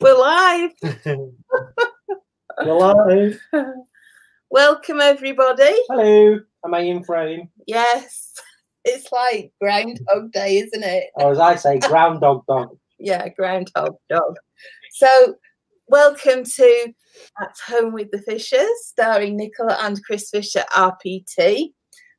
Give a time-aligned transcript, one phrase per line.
[0.00, 0.70] We're live.
[2.64, 3.40] We're live.
[4.50, 5.74] Welcome, everybody.
[5.88, 6.40] Hello.
[6.64, 7.48] Am I in frame?
[7.66, 8.34] Yes,
[8.84, 11.10] it's like Groundhog Day, isn't it?
[11.14, 12.76] Or as I say, groundhog dog.
[12.98, 14.36] Yeah, Groundhog Dog.
[14.92, 15.34] So,
[15.88, 16.92] welcome to
[17.40, 21.72] At Home with the Fishers, starring Nicola and Chris Fisher, RPT.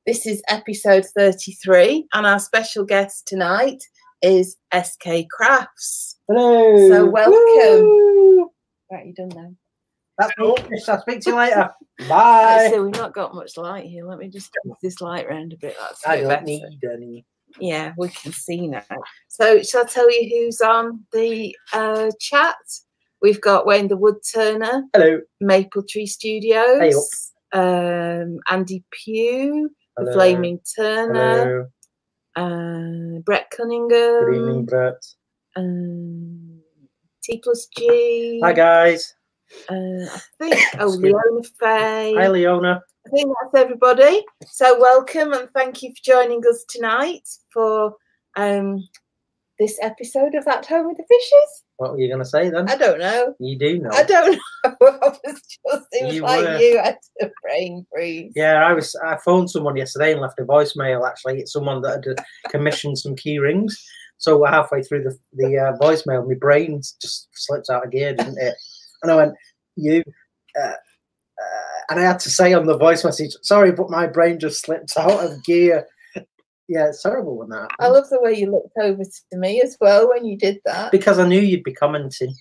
[0.05, 3.84] This is episode 33, and our special guest tonight
[4.21, 6.18] is SK Crafts.
[6.29, 6.89] Hello.
[6.89, 7.86] So welcome.
[7.88, 8.51] Woo.
[8.92, 9.51] Right, you done now?
[10.20, 10.60] That's all.
[10.87, 11.71] I'll speak to you later.
[12.01, 12.70] Right, Bye.
[12.71, 14.06] so we've not got much light here.
[14.06, 15.75] Let me just move this light round a bit.
[15.79, 17.25] That's a I bit don't need any.
[17.60, 18.84] Yeah, we can see now.
[19.28, 22.57] So, shall I tell you who's on the uh, chat?
[23.23, 25.21] We've got Wayne the Wood Turner, Hello.
[25.42, 30.14] Maple Tree Studios, um, Andy Pugh, the Hello.
[30.14, 31.68] Flaming Turner,
[32.36, 33.16] Hello.
[33.16, 35.06] uh, Brett Good evening, Cunningham, Brett.
[35.56, 36.62] Um,
[37.23, 38.40] T plus G.
[38.44, 39.14] Hi, guys.
[39.70, 42.16] Uh, I think, oh, Leona Faye.
[42.16, 42.82] Hi, Leona.
[43.06, 44.23] I think that's everybody.
[44.46, 47.96] So welcome and thank you for joining us tonight for
[48.36, 48.88] um,
[49.58, 51.64] this episode of At Home with the Fishes.
[51.78, 52.70] What were you going to say then?
[52.70, 53.34] I don't know.
[53.40, 53.90] You do know.
[53.94, 54.40] I don't know.
[54.82, 55.60] I was just,
[55.94, 56.58] it was You like were.
[56.58, 58.34] you had a brain freeze.
[58.36, 58.95] Yeah, I was.
[59.04, 61.08] I phoned someone yesterday and left a voicemail.
[61.08, 63.82] Actually, it's someone that had commissioned some key rings.
[64.20, 66.28] So we're halfway through the the uh, voicemail.
[66.28, 68.53] My brain just slipped out of gear, didn't it?
[69.02, 69.34] And I went,
[69.76, 70.03] "You,"
[70.61, 74.38] uh, uh, and I had to say on the voice message, "Sorry, but my brain
[74.39, 75.88] just slipped out of gear."
[76.67, 77.70] Yeah, it's terrible when that.
[77.80, 80.92] I love the way you looked over to me as well when you did that.
[80.92, 82.31] because I knew you'd be commenting.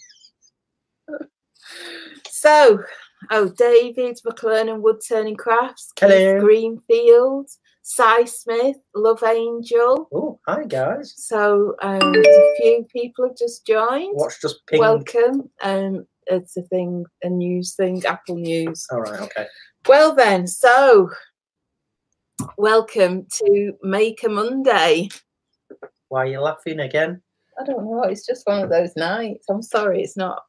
[2.28, 2.82] So,
[3.30, 7.48] oh, David McLean and Wood Turning Crafts, Keith Greenfield,
[7.90, 10.10] Cy Smith, Love Angel.
[10.14, 11.14] Oh, hi guys.
[11.16, 14.12] So um, a few people have just joined.
[14.12, 14.80] What's just pinged?
[14.80, 15.50] Welcome.
[15.62, 18.86] Um, it's a thing, a news thing, Apple News.
[18.92, 19.46] All right, okay.
[19.88, 21.08] Well then, so
[22.58, 25.08] welcome to Make a Monday.
[26.08, 27.22] Why are you laughing again?
[27.58, 28.02] I don't know.
[28.02, 29.46] It's just one of those nights.
[29.48, 30.42] I'm sorry, it's not.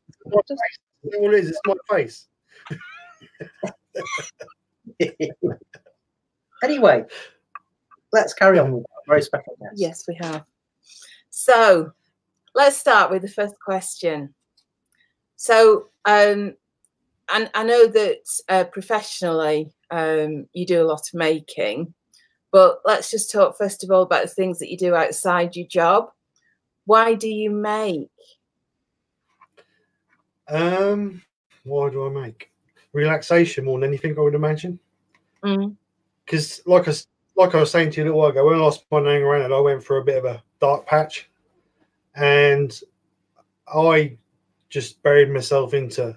[0.45, 0.61] Just,
[1.05, 2.27] All it is, it's my face.
[6.63, 7.05] anyway,
[8.11, 9.73] let's carry on with our very special guest.
[9.75, 10.43] yes, we have.
[11.29, 11.91] So
[12.55, 14.33] let's start with the first question.
[15.35, 16.55] So, um,
[17.31, 18.17] and I know that
[18.49, 21.93] uh, professionally um, you do a lot of making,
[22.51, 25.67] but let's just talk first of all about the things that you do outside your
[25.67, 26.09] job.
[26.85, 28.09] Why do you make?
[30.47, 31.21] Um,
[31.63, 32.51] why do I make
[32.91, 34.17] relaxation more than anything?
[34.17, 34.79] I would imagine
[35.43, 35.77] Mm,
[36.29, 36.93] because, like I
[37.35, 39.23] like I was saying to you a little while ago, when I lost my name
[39.23, 41.29] around it, I went through a bit of a dark patch,
[42.15, 42.79] and
[43.73, 44.17] I
[44.69, 46.15] just buried myself into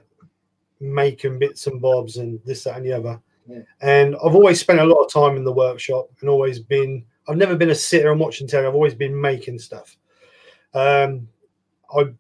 [0.80, 3.20] making bits and bobs and this, that, and the other.
[3.46, 3.60] Yeah.
[3.80, 7.04] And I've always spent a lot of time in the workshop and always been.
[7.28, 8.66] I've never been a sitter and watching telly.
[8.66, 9.96] I've always been making stuff.
[10.74, 11.28] Um,
[11.96, 12.12] I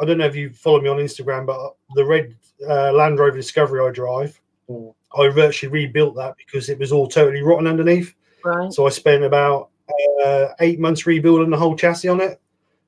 [0.00, 2.34] I don't know if you follow me on Instagram, but the red
[2.66, 4.94] uh, Land Rover Discovery I drive, Mm.
[5.18, 8.14] I virtually rebuilt that because it was all totally rotten underneath.
[8.44, 8.72] right.
[8.72, 9.70] So I spent about
[10.24, 12.40] uh, eight months rebuilding the whole chassis on it.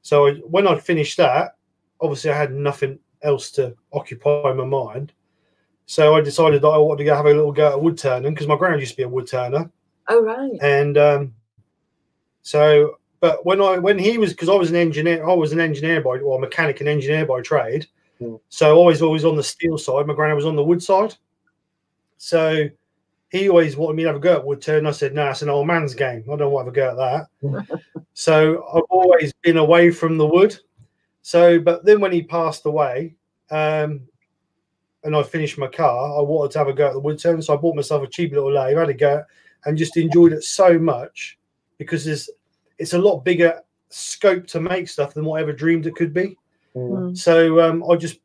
[0.02, 1.56] So I, when I'd finished that,
[2.00, 5.12] obviously I had nothing else to occupy my mind.
[5.86, 8.32] So I decided that I wanted to go have a little go at wood turning
[8.34, 9.70] because my grand used to be a wood turner
[10.08, 10.52] Oh, right.
[10.60, 11.34] and um,
[12.42, 15.60] so but when i when he was because i was an engineer i was an
[15.60, 17.86] engineer by or mechanic and engineer by trade
[18.18, 18.34] Hmm.
[18.50, 21.14] so i was always on the steel side my granddad was on the wood side
[22.24, 22.68] so
[23.30, 24.86] he always wanted me to have a go at Woodturn.
[24.86, 27.02] i said no it's an old man's game i don't want to have a go
[27.02, 27.80] at that
[28.14, 30.56] so i've always been away from the wood
[31.22, 33.16] so but then when he passed away
[33.50, 34.00] um
[35.04, 37.42] and I finished my car, I wanted to have a go at the Woodturn.
[37.42, 39.24] So I bought myself a cheap little lathe, had a go,
[39.64, 41.40] and just enjoyed it so much
[41.76, 42.30] because there's
[42.78, 46.14] it's a lot bigger scope to make stuff than what I ever dreamed it could
[46.14, 46.38] be.
[46.76, 48.20] Mm, So um, I just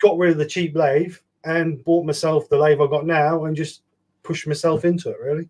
[0.00, 1.16] got rid of the cheap lathe
[1.46, 3.82] and bought myself the lathe I got now and just
[4.22, 5.48] pushed myself into it really.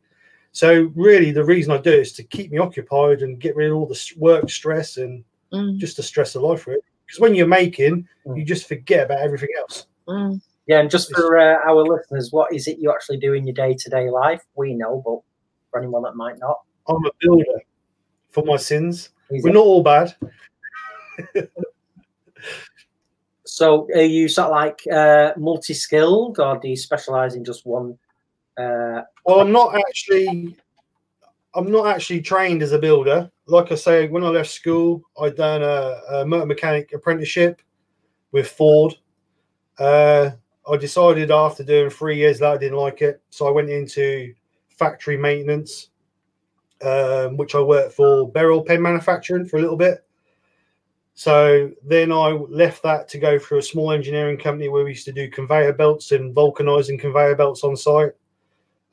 [0.53, 3.71] So really, the reason I do it is to keep me occupied and get rid
[3.71, 6.67] of all the work stress and mm, just the stress of life.
[6.67, 8.39] Really, because when you're making, Mm.
[8.39, 9.87] you just forget about everything else.
[10.09, 10.41] mm.
[10.67, 13.55] Yeah, and just for uh, our listeners, what is it you actually do in your
[13.55, 14.43] day to day life?
[14.57, 15.21] We know, but
[15.71, 17.61] for anyone that might not, I'm a builder
[18.31, 19.11] for my sins.
[19.31, 20.17] is We're not all bad.
[23.57, 27.65] so are you sort of like uh, multi skilled or do you specialize in just
[27.65, 27.97] one?
[28.55, 30.55] Uh, Well, I'm not actually.
[31.55, 33.31] I'm not actually trained as a builder.
[33.47, 37.63] Like I say, when I left school, I done a, a motor mechanic apprenticeship
[38.31, 38.95] with Ford.
[39.79, 40.33] Uh,
[40.71, 44.35] I decided after doing three years that I didn't like it, so I went into
[44.69, 45.89] factory maintenance,
[46.83, 50.06] um, which I worked for Berol Pen Manufacturing for a little bit.
[51.19, 55.07] So then I left that to go through a small engineering company where we used
[55.07, 58.13] to do conveyor belts and vulcanizing conveyor belts on site.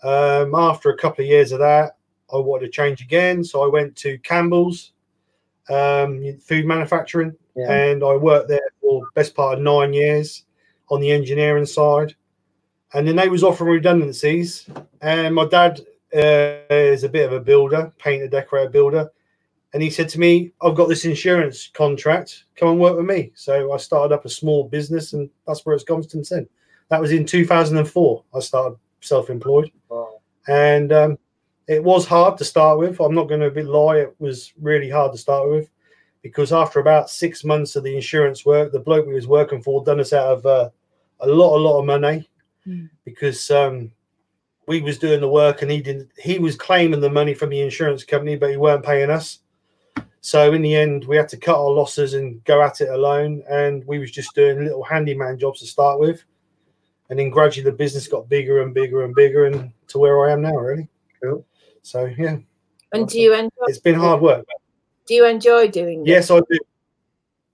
[0.03, 1.97] Um, after a couple of years of that,
[2.33, 4.93] I wanted to change again, so I went to Campbell's
[5.69, 7.69] um, food manufacturing, Yeah.
[7.69, 10.45] and I worked there for best part of nine years
[10.89, 12.15] on the engineering side.
[12.93, 14.69] And then they was offering redundancies,
[15.01, 15.81] and my dad
[16.15, 19.11] uh, is a bit of a builder, painter, decorator, builder,
[19.73, 22.45] and he said to me, "I've got this insurance contract.
[22.55, 25.75] Come and work with me." So I started up a small business, and that's where
[25.75, 26.47] it's gone since then.
[26.89, 28.23] That was in 2004.
[28.35, 30.19] I started self-employed Wow.
[30.47, 31.17] and um,
[31.67, 32.99] it was hard to start with.
[32.99, 35.69] I'm not going to be lie; it was really hard to start with
[36.21, 39.83] because after about six months of the insurance work, the bloke we was working for
[39.83, 40.69] done us out of uh,
[41.19, 42.29] a lot, a lot of money
[42.65, 42.89] Mm.
[43.03, 43.91] because um,
[44.67, 46.09] we was doing the work and he didn't.
[46.17, 49.39] He was claiming the money from the insurance company, but he weren't paying us.
[50.25, 53.43] So in the end, we had to cut our losses and go at it alone.
[53.49, 56.23] And we was just doing little handyman jobs to start with,
[57.09, 60.31] and then gradually the business got bigger and bigger and bigger, and to where I
[60.31, 60.87] am now, really.
[61.21, 61.45] Cool.
[61.81, 62.37] So yeah,
[62.93, 63.49] And do you enjoy?
[63.67, 64.45] it's been hard work.
[65.05, 66.05] Do you enjoy doing?
[66.05, 66.57] Yes, I do.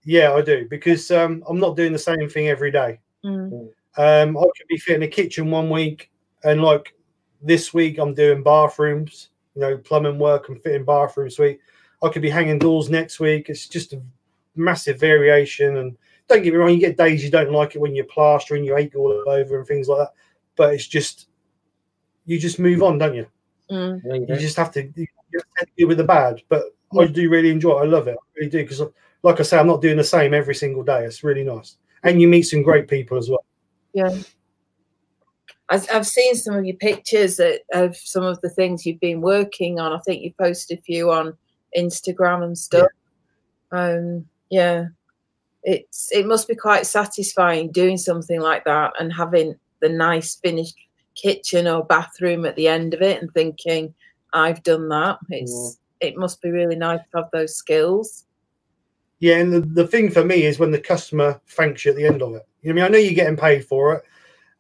[0.04, 3.00] Yeah, I do because um, I'm not doing the same thing every day.
[3.26, 3.70] Mm.
[3.98, 6.12] Um, I could be fitting a kitchen one week,
[6.44, 6.94] and like
[7.42, 11.60] this week, I'm doing bathrooms, you know, plumbing work and fitting bathroom suite.
[12.02, 13.50] I could be hanging doors next week.
[13.50, 14.02] It's just a
[14.56, 15.78] massive variation.
[15.78, 15.98] And
[16.28, 18.78] don't get me wrong, you get days you don't like it when you're plastering, you
[18.78, 20.14] ache all over and things like that.
[20.56, 21.28] But it's just,
[22.26, 23.28] you just move on, don't you?
[23.72, 24.02] Mm.
[24.04, 26.42] You You just have to, you have to deal with the bad.
[26.50, 26.64] But
[26.98, 27.84] I do really enjoy it.
[27.84, 28.18] I love it.
[28.20, 28.64] I really do.
[28.64, 28.82] Because,
[29.24, 31.04] like I say, I'm not doing the same every single day.
[31.06, 31.78] It's really nice.
[32.04, 33.44] And you meet some great people as well.
[33.94, 34.18] Yeah.
[35.70, 39.22] I've, I've seen some of your pictures that, of some of the things you've been
[39.22, 39.94] working on.
[39.94, 41.38] I think you posted a few on
[41.76, 42.88] Instagram and stuff.
[43.72, 44.86] Um, yeah,
[45.64, 50.76] it's it must be quite satisfying doing something like that and having the nice finished
[51.16, 53.94] kitchen or bathroom at the end of it and thinking,
[54.34, 55.20] I've done that.
[55.30, 58.26] It's it must be really nice to have those skills.
[59.20, 62.06] Yeah, and the, the thing for me is when the customer thanks you at the
[62.06, 62.48] end of it.
[62.62, 64.04] You know, I mean, I know you're getting paid for it,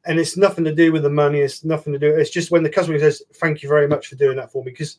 [0.05, 1.39] and it's nothing to do with the money.
[1.39, 2.13] It's nothing to do.
[2.13, 4.71] It's just when the customer says, "Thank you very much for doing that for me,"
[4.71, 4.97] because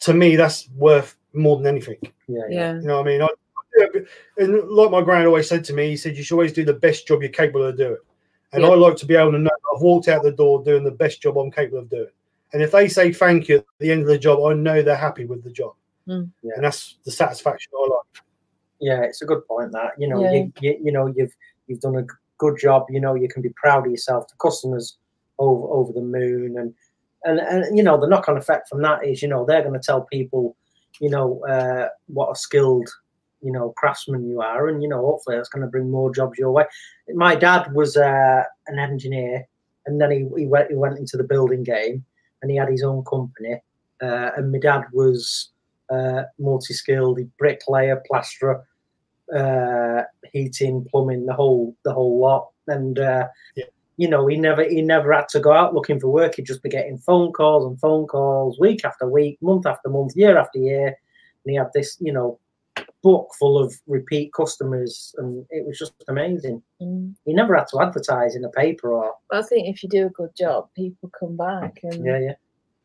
[0.00, 1.98] to me that's worth more than anything.
[2.26, 2.58] Yeah, yeah.
[2.74, 2.74] Yeah.
[2.80, 3.22] You know what I mean?
[3.22, 3.28] I,
[4.38, 6.74] and like my grand always said to me, he said, "You should always do the
[6.74, 7.96] best job you're capable of doing."
[8.52, 8.70] And Yeah.
[8.70, 11.22] I like to be able to know I've walked out the door doing the best
[11.22, 12.08] job I'm capable of doing.
[12.52, 14.96] And if they say thank you at the end of the job, I know they're
[14.96, 15.74] happy with the job,
[16.08, 16.30] Mm.
[16.42, 16.52] Yeah.
[16.56, 18.24] and that's the satisfaction I like.
[18.80, 20.32] Yeah, it's a good point that you know Yeah.
[20.32, 21.34] you, you you know you've
[21.68, 22.06] you've done a
[22.38, 22.86] good job.
[22.90, 24.26] You know you can be proud of yourself.
[24.28, 24.96] The customers
[25.38, 26.74] over over the moon, and
[27.24, 29.78] and and you know the knock on effect from that is you know they're going
[29.78, 30.56] to tell people
[31.00, 32.88] you know uh, what a skilled
[33.42, 36.38] you know craftsman you are, and you know hopefully that's going to bring more jobs
[36.38, 36.64] your way.
[37.14, 39.46] My dad was uh, an engineer,
[39.86, 42.04] and then he, he went he went into the building game,
[42.42, 43.62] and he had his own company.
[44.02, 45.50] Uh, and my dad was
[45.90, 48.64] uh, multi-skilled, he bricklayer, plasterer,
[49.36, 52.48] uh, heating, plumbing, the whole the whole lot.
[52.66, 53.64] And uh, Yeah.
[54.00, 56.36] You know, he never he never had to go out looking for work.
[56.36, 60.16] He'd just be getting phone calls and phone calls, week after week, month after month,
[60.16, 60.86] year after year.
[60.86, 62.38] And he had this, you know,
[63.02, 66.62] book full of repeat customers, and it was just amazing.
[66.80, 67.14] Mm.
[67.26, 70.10] He never had to advertise in a paper or I think if you do a
[70.10, 72.34] good job, people come back and yeah, yeah,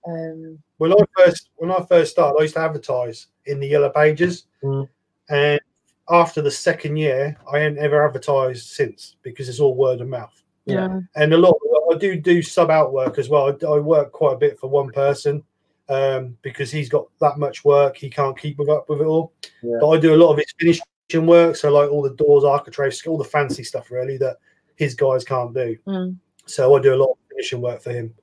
[0.05, 3.89] um, When I first when I first started, I used to advertise in the yellow
[3.89, 4.89] pages, Mm.
[5.29, 5.61] and
[6.09, 10.41] after the second year, I ain't ever advertised since because it's all word of mouth.
[10.65, 10.99] Yeah.
[11.15, 11.57] And a lot,
[11.91, 13.47] I do do sub out work as well.
[13.47, 15.43] I, I work quite a bit for one person
[15.89, 19.33] um, because he's got that much work, he can't keep with up with it all.
[19.61, 19.77] Yeah.
[19.79, 23.05] But I do a lot of his finishing work, so like all the doors, architraves,
[23.05, 24.37] all the fancy stuff really that
[24.75, 25.77] his guys can't do.
[25.87, 26.17] Mm.
[26.45, 28.13] So I do a lot of finishing work for him.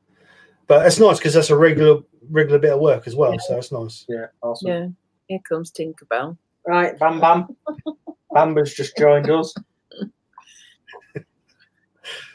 [0.67, 3.37] But it's nice because that's a regular regular bit of work as well.
[3.39, 4.07] So it's nice.
[4.09, 4.69] yeah, awesome.
[4.69, 4.87] yeah,
[5.27, 6.37] here comes Tinkerbell.
[6.67, 7.57] Right, Bam Bam.
[8.35, 9.55] Bamba's just joined us.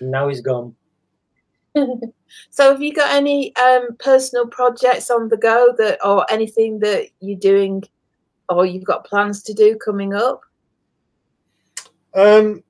[0.01, 0.75] Now he's gone.
[2.50, 7.07] So, have you got any um, personal projects on the go that, or anything that
[7.22, 7.84] you're doing,
[8.50, 10.41] or you've got plans to do coming up?
[12.13, 12.63] Um,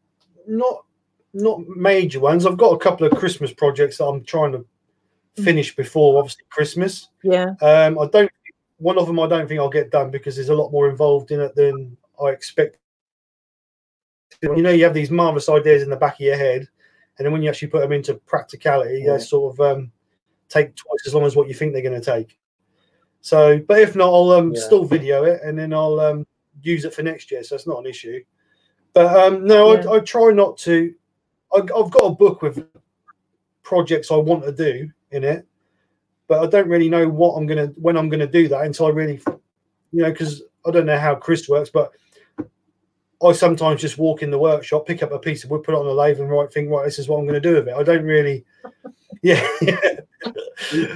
[0.47, 0.85] not
[1.33, 2.45] not major ones.
[2.45, 4.65] I've got a couple of Christmas projects that I'm trying to
[5.43, 7.09] finish before obviously Christmas.
[7.23, 8.31] Yeah, Um, I don't.
[8.77, 11.31] One of them I don't think I'll get done because there's a lot more involved
[11.31, 12.77] in it than I expect
[14.41, 16.67] you know you have these marvelous ideas in the back of your head,
[17.17, 19.13] and then when you actually put them into practicality, Yeah.
[19.17, 19.91] they sort of um,
[20.49, 22.37] take twice as long as what you think they're going to take.
[23.21, 24.61] So, but if not, I'll um, Yeah.
[24.61, 26.27] still video it and then I'll um,
[26.61, 27.43] use it for next year.
[27.43, 28.23] So it's not an issue.
[28.93, 29.89] But um, no, Yeah.
[29.89, 30.93] I, I try not to.
[31.53, 32.65] I, I've got a book with
[33.63, 35.45] projects I want to do in it,
[36.27, 38.89] but I don't really know what I'm gonna when I'm gonna do that until I
[38.89, 39.19] really,
[39.91, 41.91] you know, because I don't know how Chris works, but
[43.23, 45.77] I sometimes just walk in the workshop, pick up a piece of wood, put it
[45.77, 47.67] on the lathe, and right, think, right, this is what I'm going to do with
[47.67, 47.73] it.
[47.73, 48.45] I don't really,
[49.23, 49.79] yeah, yeah.
[50.71, 50.87] You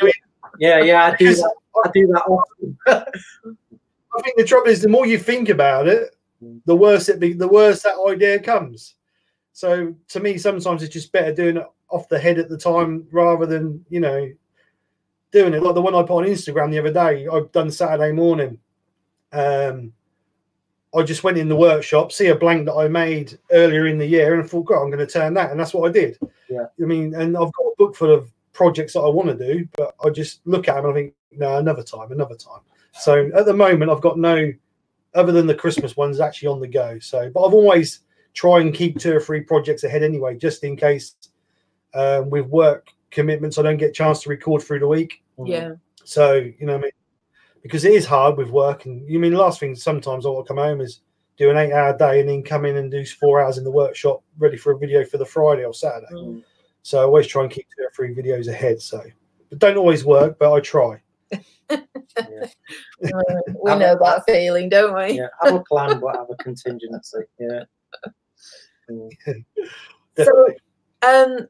[0.00, 0.10] do.
[0.58, 1.54] Yeah, yeah, I do that.
[1.84, 2.78] I do that often.
[4.14, 6.14] I think the trouble is, the more you think about it,
[6.66, 8.96] the worse it be, the worse that idea comes.
[9.52, 13.06] So to me, sometimes it's just better doing it off the head at the time
[13.10, 14.30] rather than you know
[15.30, 17.26] doing it like the one I put on Instagram the other day.
[17.26, 18.58] I've done Saturday morning.
[19.32, 19.92] Um,
[20.94, 24.06] I just went in the workshop, see a blank that I made earlier in the
[24.06, 26.18] year, and I thought, God, I'm going to turn that, and that's what I did.
[26.50, 26.66] Yeah.
[26.80, 29.66] I mean, and I've got a book full of projects that I want to do,
[29.76, 32.60] but I just look at them and I think, no, another time, another time.
[32.92, 34.52] So at the moment, I've got no,
[35.14, 36.98] other than the Christmas ones, actually on the go.
[36.98, 38.00] So, but I've always
[38.34, 41.14] try and keep two or three projects ahead anyway, just in case
[41.94, 45.22] um, with work commitments, I don't get a chance to record through the week.
[45.42, 45.72] Yeah.
[46.04, 46.90] So you know, I mean,
[47.62, 50.46] because it is hard with work, and you mean the last thing sometimes I want
[50.46, 51.00] to come home is
[51.36, 54.22] do an eight-hour day and then come in and do four hours in the workshop,
[54.38, 56.06] ready for a video for the Friday or Saturday.
[56.12, 56.42] Mm.
[56.82, 58.82] So I always try and keep two or three videos ahead.
[58.82, 59.00] So
[59.50, 61.00] it don't always work, but I try.
[63.02, 65.16] Uh, we know that feeling, don't we?
[65.16, 67.20] Yeah, have a plan, but have a contingency.
[67.38, 67.64] Yeah.
[68.90, 69.10] Mm.
[70.18, 70.48] So,
[71.00, 71.48] um,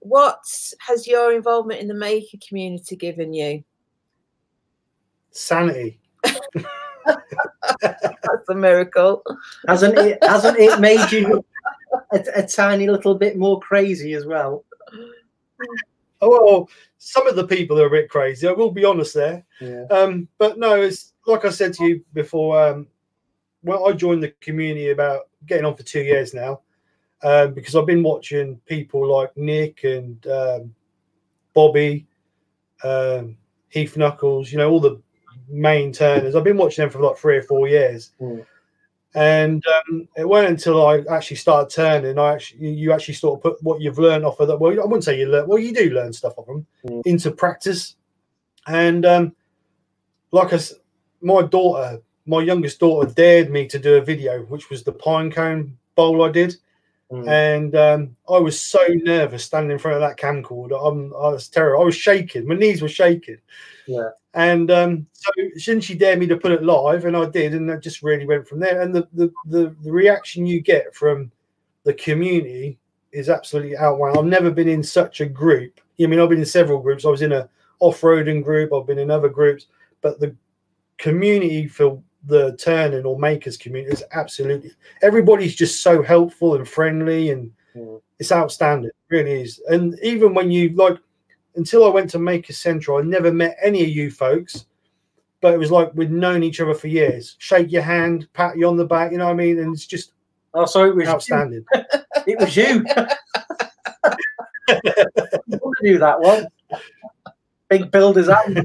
[0.00, 0.44] what
[0.86, 3.64] has your involvement in the maker community given you?
[5.36, 6.00] Sanity.
[7.04, 9.22] That's a miracle.
[9.68, 10.18] Hasn't it?
[10.22, 11.44] Hasn't it made you
[12.12, 14.64] a, a tiny little bit more crazy as well?
[16.20, 18.48] Oh, well, some of the people are a bit crazy.
[18.48, 19.44] I will be honest there.
[19.60, 19.84] Yeah.
[19.90, 22.60] Um, but no, it's like I said to you before.
[22.60, 22.86] Um,
[23.62, 26.62] well, I joined the community about getting on for two years now,
[27.22, 30.74] um, because I've been watching people like Nick and um,
[31.52, 32.06] Bobby,
[32.82, 33.36] um,
[33.68, 34.50] Heath Knuckles.
[34.50, 35.00] You know, all the
[35.48, 36.34] main turners.
[36.34, 38.12] I've been watching them for like three or four years.
[38.20, 38.44] Mm.
[39.14, 43.42] And um, it wasn't until I actually started turning, I actually you actually sort of
[43.42, 44.58] put what you've learned off of that.
[44.58, 45.48] Well, I wouldn't say you learn.
[45.48, 47.02] Well, you do learn stuff off them Mm.
[47.06, 47.96] into practice.
[48.66, 49.34] And um,
[50.32, 50.58] like I,
[51.22, 55.30] my daughter, my youngest daughter, dared me to do a video, which was the pine
[55.30, 56.56] cone bowl I did,
[57.10, 57.28] Mm.
[57.28, 60.76] and um, I was so nervous standing in front of that camcorder.
[60.84, 61.80] I'm, I was terrible.
[61.82, 62.48] I was shaking.
[62.48, 63.38] My knees were shaking.
[63.86, 64.08] Yeah.
[64.36, 67.68] And um, so since she dared me to put it live, and I did, and
[67.70, 68.82] that just really went from there.
[68.82, 71.32] And the the, the, the reaction you get from
[71.84, 72.78] the community
[73.12, 74.18] is absolutely outweighing.
[74.18, 75.80] I've never been in such a group.
[76.00, 77.06] I mean, I've been in several groups.
[77.06, 77.48] I was in a
[77.80, 78.72] off-roading group.
[78.74, 79.66] I've been in other groups,
[80.02, 80.36] but the
[80.98, 87.30] community for the turning or makers community is absolutely everybody's just so helpful and friendly
[87.30, 88.00] and Mm.
[88.18, 90.96] it's outstanding it really is and even when you like
[91.56, 94.66] until i went to maker central i never met any of you folks
[95.40, 98.66] but it was like we'd known each other for years shake your hand pat you
[98.68, 100.12] on the back you know what i mean and it's just
[100.54, 101.10] Oh, so it was you.
[101.12, 101.64] outstanding
[102.26, 102.82] It was you.
[104.68, 106.46] you want to do that one?
[107.68, 108.46] Big builders out.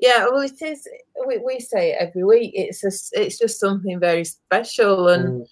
[0.00, 0.86] Yeah, well, it is.
[1.26, 2.52] We, we say it every week.
[2.54, 5.44] It's just, it's just something very special, and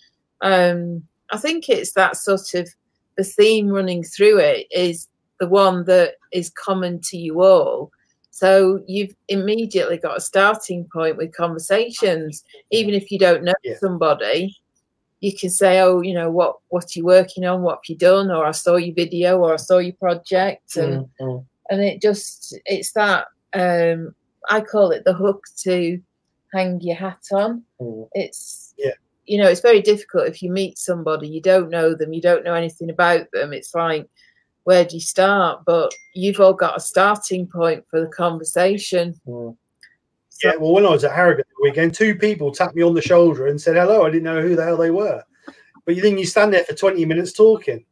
[0.43, 0.99] Mm.
[0.99, 2.69] um, I think it's that sort of
[3.17, 5.09] the theme running through it is
[5.41, 7.91] the one that is common to you all.
[8.31, 13.79] So you've immediately got a starting point with conversations, even if you don't know Yeah.
[13.79, 14.55] somebody.
[15.21, 16.59] You can say, "Oh, you know what?
[16.69, 17.63] What are you working on?
[17.63, 21.07] What have you done?" Or "I saw your video," or "I saw your project," and
[21.07, 21.47] Mm, mm.
[21.71, 24.15] and it just it's that um
[24.51, 25.99] i call it the hook to
[26.53, 28.09] hang your hat on Mm.
[28.13, 28.93] it's Yeah.
[29.27, 32.45] You know it's very difficult if you meet somebody you don't know them you don't
[32.45, 34.09] know anything about them it's like
[34.65, 39.57] where do you start but you've all got a starting point for the conversation Mm.
[40.29, 42.95] So- yeah well when i was at harrogate the weekend two people tapped me on
[42.95, 45.23] the shoulder and said hello i didn't know who the hell they were
[45.85, 47.85] but you then you stand there for 20 minutes talking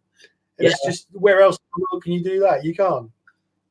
[0.59, 3.11] and it's just where else in the world can you do that you can't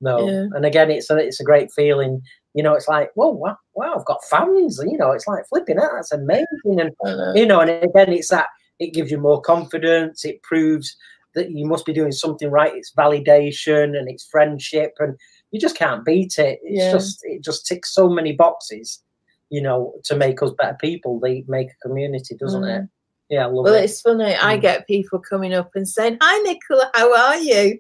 [0.02, 0.48] No, Yeah.
[0.56, 2.22] and again, it's a it's a great feeling.
[2.54, 4.80] You know, it's like, whoa, wow, wow, I've got fans.
[4.86, 5.92] You know, it's like flipping out.
[5.96, 6.46] That's amazing.
[6.80, 6.92] And
[7.36, 8.48] you know, and again, it's that
[8.80, 10.24] it gives you more confidence.
[10.26, 10.96] It proves
[11.36, 12.74] that you must be doing something right.
[12.76, 15.16] It's validation and it's friendship, and
[15.52, 16.60] you just can't beat it.
[16.64, 16.92] It's Yeah.
[16.92, 19.02] just it just ticks so many boxes.
[19.50, 21.20] you know, to make us better people.
[21.20, 22.82] They make a community, doesn't it?
[22.82, 22.90] Mm.
[23.30, 23.84] Yeah, I love Well, it.
[23.84, 24.34] it's funny.
[24.36, 24.62] I Mm.
[24.62, 27.78] get people coming up and saying, "Hi, Nicola, how are you?"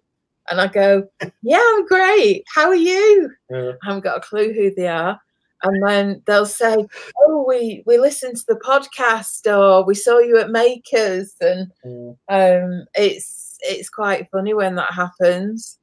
[0.49, 1.07] And I go,
[1.41, 2.43] "Yeah, I'm great.
[2.53, 3.71] How are you?" Yeah.
[3.81, 5.19] I haven't got a clue who they are.
[5.65, 6.85] And then they'll say,
[7.21, 12.17] "Oh, we we listened to the podcast, or we saw you at Makers," and Mm.
[12.29, 15.79] um, it's it's quite funny when that happens.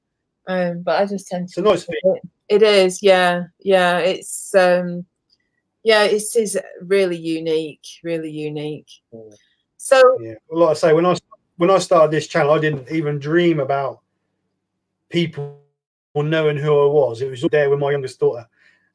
[0.47, 2.21] Um, but I just tend It's to a nice thing.
[2.51, 3.99] it is, yeah, yeah.
[4.01, 5.07] It's um,
[5.83, 8.91] yeah, it is really unique, really unique.
[9.15, 9.33] Mm.
[9.79, 10.35] So Yeah.
[10.49, 11.17] Well, like I say, when I
[11.57, 14.01] when I started this channel, I didn't even dream about
[15.11, 15.61] people
[16.15, 17.21] knowing who I was.
[17.21, 18.49] It was there with my youngest daughter.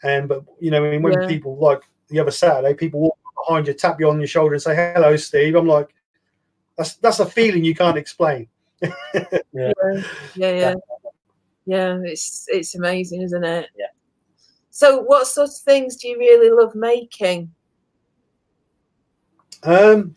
[0.04, 1.28] And but you know, I mean, when Yeah.
[1.28, 3.18] people like the other Saturday, people walk
[3.48, 5.94] behind you, tap you on your shoulder, and say, "Hello, Steve." I'm like,
[6.78, 8.48] that's that's a feeling you can't explain.
[8.82, 8.92] yeah,
[9.54, 9.74] yeah,
[10.36, 10.74] yeah,
[11.66, 12.00] yeah.
[12.04, 13.70] It's it's amazing, isn't it?
[13.78, 13.88] Yeah.
[14.70, 17.54] So, what sort of things do you really love making?
[19.64, 20.16] Um,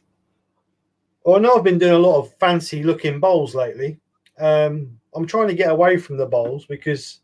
[1.25, 3.99] well, I know I've been doing a lot of fancy looking bowls lately.
[4.39, 7.21] Um, I'm trying to get away from the bowls because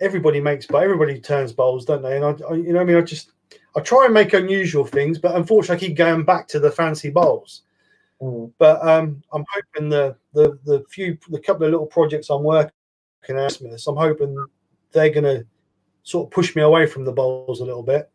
[0.00, 2.16] everybody makes, but everybody turns bowls, don't they?
[2.16, 3.32] And I, I, you know, I mean, I just
[3.76, 7.10] I try and make unusual things, but unfortunately, I keep going back to the fancy
[7.10, 7.62] bowls.
[8.20, 8.52] Mm.
[8.58, 12.70] But um, I'm hoping the the the few the couple of little projects I'm working
[13.28, 14.36] on, Smiths, I'm hoping
[14.92, 15.46] they're going to
[16.04, 18.10] sort of push me away from the bowls a little bit.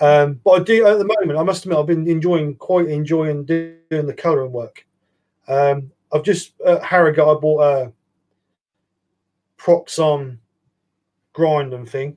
[0.00, 1.38] Um, but I do at the moment.
[1.38, 4.84] I must admit, I've been enjoying quite enjoying doing the colouring work.
[5.48, 7.92] Um, I've just at Harrogate, I bought a
[9.58, 10.38] Proxxon
[11.32, 12.16] grinding thing,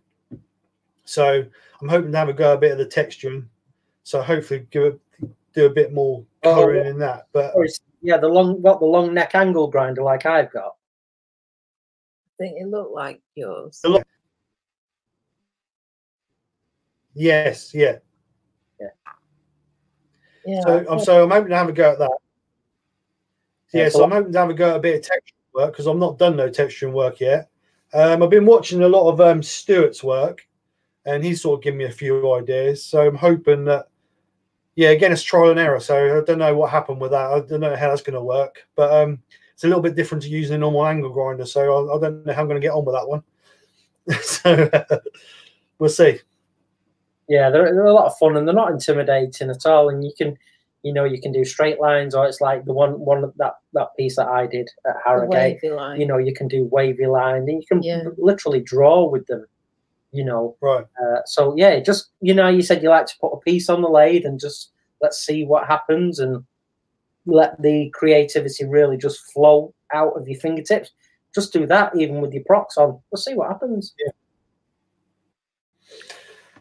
[1.05, 1.43] so
[1.81, 3.46] I'm hoping to have a go a bit of the texturing.
[4.03, 5.00] So hopefully, give it,
[5.53, 7.27] do a bit more Oh, colouring in that.
[7.34, 7.65] But oh,
[8.01, 10.75] yeah, the long got the long neck angle grinder like I've got.
[12.39, 13.81] I think it looked like yours.
[13.81, 14.03] The lo-
[17.13, 17.97] yes, yeah.
[20.45, 20.62] Yeah.
[20.62, 22.17] So I'm so I'm hoping to have a go at that.
[23.73, 25.36] Yeah, Yeah, so so I'm hoping to have a go at a bit of texture
[25.53, 27.49] work because I've not done no texturing work yet.
[27.93, 30.47] Um, I've been watching a lot of um, Stuart's work,
[31.05, 32.86] and he's sort of given me a few ideas.
[32.86, 33.88] So I'm hoping that,
[34.75, 35.79] yeah, again it's trial and error.
[35.79, 37.32] So I don't know what happened with that.
[37.32, 39.19] I don't know how that's going to work, but um,
[39.53, 41.45] it's a little bit different to using a normal angle grinder.
[41.45, 43.23] So I, I don't know how I'm going to get on with that one.
[44.21, 45.01] so
[45.79, 46.19] we'll see.
[47.27, 49.89] Yeah, they're, they're a lot of fun and they're not intimidating at all.
[49.89, 50.38] And you can,
[50.83, 53.87] you know, you can do straight lines, or it's like the one one that that
[53.97, 55.29] piece that I did at Harrogate.
[55.61, 55.99] wavy line.
[55.99, 58.03] You know, you can do wavy line, and you can Yeah.
[58.17, 59.45] literally draw with them.
[60.11, 60.85] You know, Right.
[61.01, 63.81] uh, so yeah, just you know, you said you like to put a piece on
[63.81, 66.43] the lathe and just let's see what happens and
[67.25, 70.91] let the creativity really just flow out of your fingertips.
[71.35, 72.99] Just do that, even with your Proxxon.
[73.11, 73.93] Let's see what happens.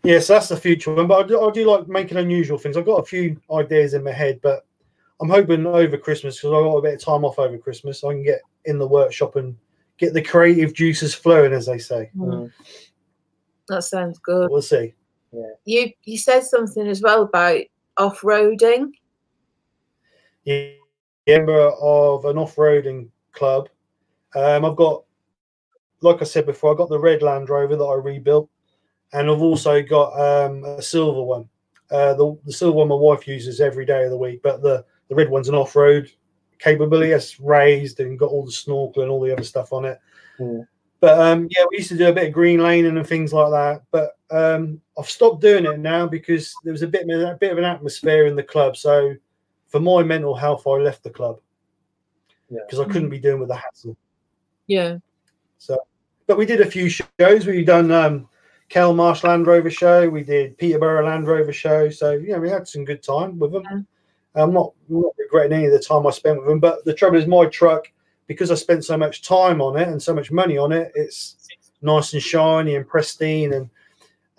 [0.08, 1.06] Yes, that's the future one.
[1.06, 2.78] But I do, I do like making unusual things.
[2.78, 4.64] I've got a few ideas in my head, but
[5.20, 8.02] I'm hoping over Christmas because I've got a bit of time off over Christmas.
[8.02, 9.54] I can get in the workshop and
[9.98, 12.10] get the creative juices flowing, as they say.
[12.16, 12.50] Mm,
[13.68, 14.50] That sounds good.
[14.50, 14.94] We'll see.
[15.30, 15.42] Yeah.
[15.66, 17.60] You you said something as well about
[17.98, 18.92] off roading.
[20.44, 20.70] Yeah,
[21.26, 23.68] member of an off-roading club.
[24.34, 25.04] Um, I've got,
[26.00, 28.48] like I said before, I've got the red Land Rover that I rebuilt,
[29.12, 31.48] and I've also got um, a silver one.
[31.90, 34.84] Uh, the, the silver one my wife uses every day of the week, but the,
[35.08, 36.10] the red one's an off-road
[36.58, 37.12] capability.
[37.12, 39.98] It's raised and got all the snorkel and all the other stuff on it.
[40.36, 40.60] Hmm.
[41.00, 43.50] But um, yeah, we used to do a bit of green laning and things like
[43.50, 43.82] that.
[43.90, 47.58] But um, I've stopped doing it now because there was a bit a bit of
[47.58, 48.76] an atmosphere in the club.
[48.76, 49.14] So
[49.68, 51.40] for my mental health, I left the club
[52.50, 52.60] Yeah.
[52.66, 53.96] because I couldn't be doing with the hassle.
[54.66, 54.98] Yeah.
[55.58, 55.78] So,
[56.26, 57.46] but we did a few shows.
[57.46, 58.28] We've done um,
[58.70, 60.08] Kelmarsh Land Rover show.
[60.08, 61.90] We did Peterborough Land Rover show.
[61.90, 63.86] So yeah, we had some good time with them.
[64.34, 66.60] I'm not, not regretting any of the time I spent with them.
[66.60, 67.90] But the trouble is, my truck
[68.28, 71.48] because I spent so much time on it and so much money on it, it's
[71.82, 73.68] nice and shiny and pristine and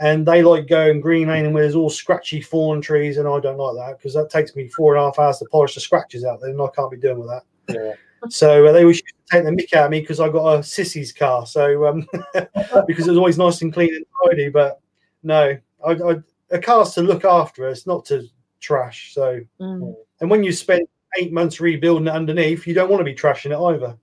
[0.01, 3.57] and they like going green lane where there's all scratchy thorn trees and I don't
[3.57, 6.23] like that because that takes me four and a half hours to polish the scratches
[6.23, 7.43] out there and I can't be doing with that.
[7.67, 7.93] Yeah.
[8.29, 10.55] So uh, they always used to take the mick out of me because I got
[10.55, 11.45] a sissy's car.
[11.45, 12.08] So um,
[12.88, 14.49] because it was always nice and clean and tidy.
[14.49, 14.82] But
[15.23, 16.15] no, I, I,
[16.51, 18.27] a car's to look after us, not to
[18.60, 19.13] trash.
[19.13, 19.95] So Mm.
[20.19, 23.51] and when you spend eight months rebuilding it underneath, you don't want to be trashing
[23.51, 23.97] it either.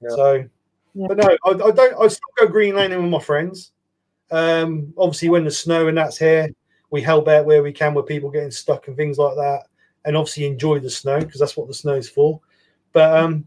[0.00, 0.08] Yeah.
[0.16, 0.44] So,
[0.94, 1.06] Yeah.
[1.08, 2.00] but no, I, I don't.
[2.00, 3.72] I still go green laning with my friends.
[4.30, 6.50] Um, obviously, when the snow and that's here,
[6.90, 9.66] we help out where we can with people getting stuck and things like that,
[10.04, 12.40] and obviously enjoy the snow because that's what the snow's for.
[12.96, 13.46] But um,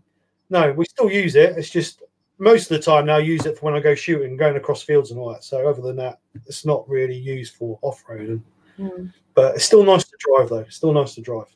[0.52, 1.58] no, we still use it.
[1.58, 2.04] It's just
[2.38, 4.84] most of the time now I use it for when I go shooting, going across
[4.84, 5.44] fields and all that.
[5.44, 8.44] So other than that, it's not really used for off roading.
[8.78, 10.60] Mm, But it's still nice to drive though.
[10.60, 11.48] It's Still nice to drive.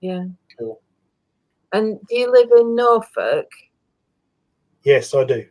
[0.00, 0.24] yeah.
[0.58, 0.80] Cool.
[1.74, 3.50] And do you live in Norfolk?
[4.82, 5.44] Yes, I do.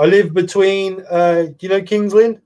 [0.00, 1.04] I live between.
[1.08, 2.34] Uh, do you know Kingsland?
[2.34, 2.42] Lynn?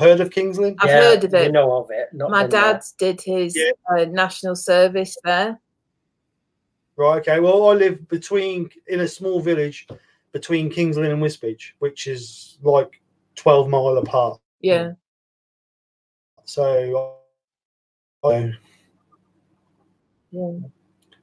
[0.00, 0.76] Or heard of Kings Lynn?
[0.80, 1.52] I've heard of we it.
[1.52, 2.08] know of it.
[2.14, 2.72] Not My been there.
[2.72, 3.72] dad did his Yeah.
[3.94, 5.60] uh, national service there.
[6.98, 7.18] Right.
[7.20, 7.38] Okay.
[7.38, 9.86] Well, I live between in a small village
[10.32, 13.00] between Kings Lynn and Wisbech, which is like
[13.36, 14.40] twelve mile apart.
[14.60, 14.92] Yeah.
[16.44, 17.14] So,
[18.24, 18.56] I,
[20.32, 20.52] yeah.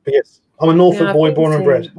[0.04, 1.92] but yes, I'm a Norfolk Yeah, boy, born and bred.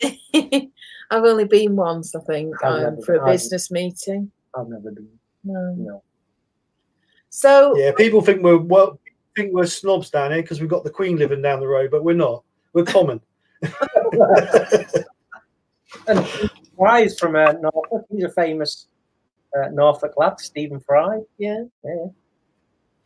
[1.10, 4.30] I've only been once, I think, I've um, never- for a I've- business meeting.
[4.56, 5.08] I've never been.
[5.42, 5.74] No.
[5.76, 6.02] No.
[7.28, 8.98] So, Yeah, people think we're well,
[9.36, 12.04] think we're snobs down here because we've got the Queen living down the road, but
[12.04, 12.42] we're not.
[12.72, 13.20] We're common.
[16.08, 16.26] And
[16.76, 18.04] Fry's from uh, Norfolk.
[18.10, 18.88] He's a famous
[19.56, 21.20] uh, Norfolk lad, Stephen Fry.
[21.38, 22.06] yeah, Yeah.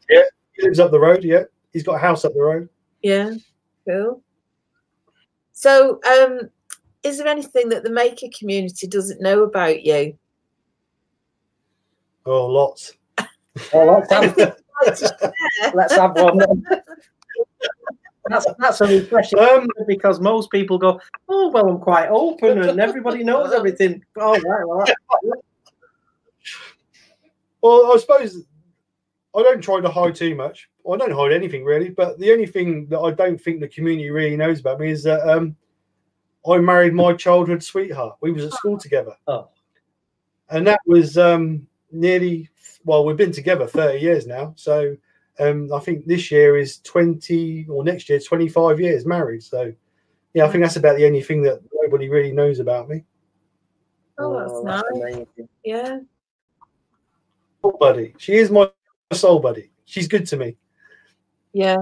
[0.09, 0.23] Yeah.
[0.53, 1.23] He lives up the road.
[1.23, 2.69] Yeah, he's got a house up the road.
[3.03, 3.35] yeah,
[3.87, 4.23] cool.
[5.53, 6.51] So, um,
[7.03, 10.19] is there anything that the maker community doesn't know about you?
[12.27, 12.95] Oh, lots.
[13.73, 14.53] Well, let's
[14.85, 15.73] have, Anything you'd like to share?
[15.75, 16.39] let's have one.
[16.39, 16.65] then.
[18.29, 22.79] That's that's a refreshing Um, because most people go, oh well, I'm quite open and
[22.79, 24.05] everybody knows everything.
[24.17, 24.85] Oh right, well,
[27.63, 28.45] Well, I suppose
[29.35, 30.69] I don't try to hide too much.
[30.91, 34.11] I don't hide anything really, but the only thing that I don't think the community
[34.11, 35.57] really knows about me is that um,
[36.49, 38.17] I married my childhood sweetheart.
[38.21, 39.49] We was at school together, oh,
[40.51, 42.49] and that was um, nearly
[42.85, 44.55] well, we've been together thirty years now.
[44.57, 44.97] So
[45.39, 49.43] um, I think this year is twenty, or next year twenty five years married.
[49.43, 49.73] So
[50.35, 53.05] yeah, I think that's about the only thing that nobody really knows about me.
[54.19, 54.83] Oh, that's nice.
[54.95, 55.49] amazing.
[55.65, 55.99] Yeah,
[57.63, 58.71] Soul buddy, she is my
[59.13, 59.71] soul buddy.
[59.85, 60.57] She's good to me.
[61.53, 61.79] yeah,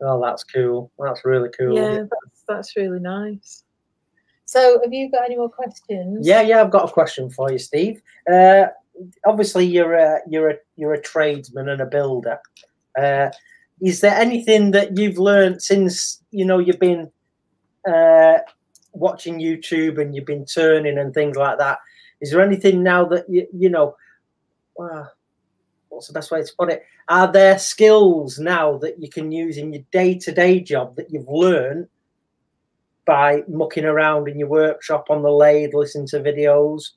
[0.00, 0.90] Oh, that's cool.
[0.98, 1.74] That's really cool.
[1.74, 1.98] yeah.
[1.98, 3.64] That's that's really nice.
[4.44, 6.26] So, have you got any more questions?
[6.26, 8.00] Yeah, yeah, I've got a question for you, Steve.
[8.30, 8.66] Uh,
[9.24, 12.38] obviously, you're a you're a you're a tradesman and a builder.
[12.98, 13.30] Uh,
[13.80, 17.10] is there anything that you've learned since you know you've been
[17.88, 18.38] uh,
[18.92, 21.78] watching YouTube and you've been turning and things like that?
[22.20, 23.96] Is there anything now that you you know?
[25.88, 26.82] What's the best way to put it?
[27.08, 31.10] Are there skills now that you can use in your day to day job that
[31.10, 31.88] you've learned
[33.06, 36.90] by mucking around in your workshop on the lathe, listening to videos,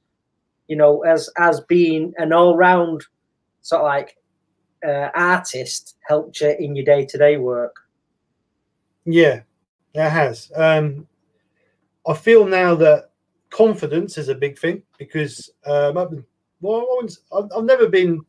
[0.69, 3.03] you know, as as being an all round
[3.61, 4.15] sort of like
[4.87, 7.75] uh, artist helped you in your day to day work.
[9.03, 9.41] Yeah,
[9.93, 10.51] it has.
[10.55, 11.07] Um,
[12.07, 13.09] I feel now that
[13.49, 16.25] confidence is a big thing because um, I've, been,
[16.61, 16.85] well,
[17.35, 18.21] I've, I've never been.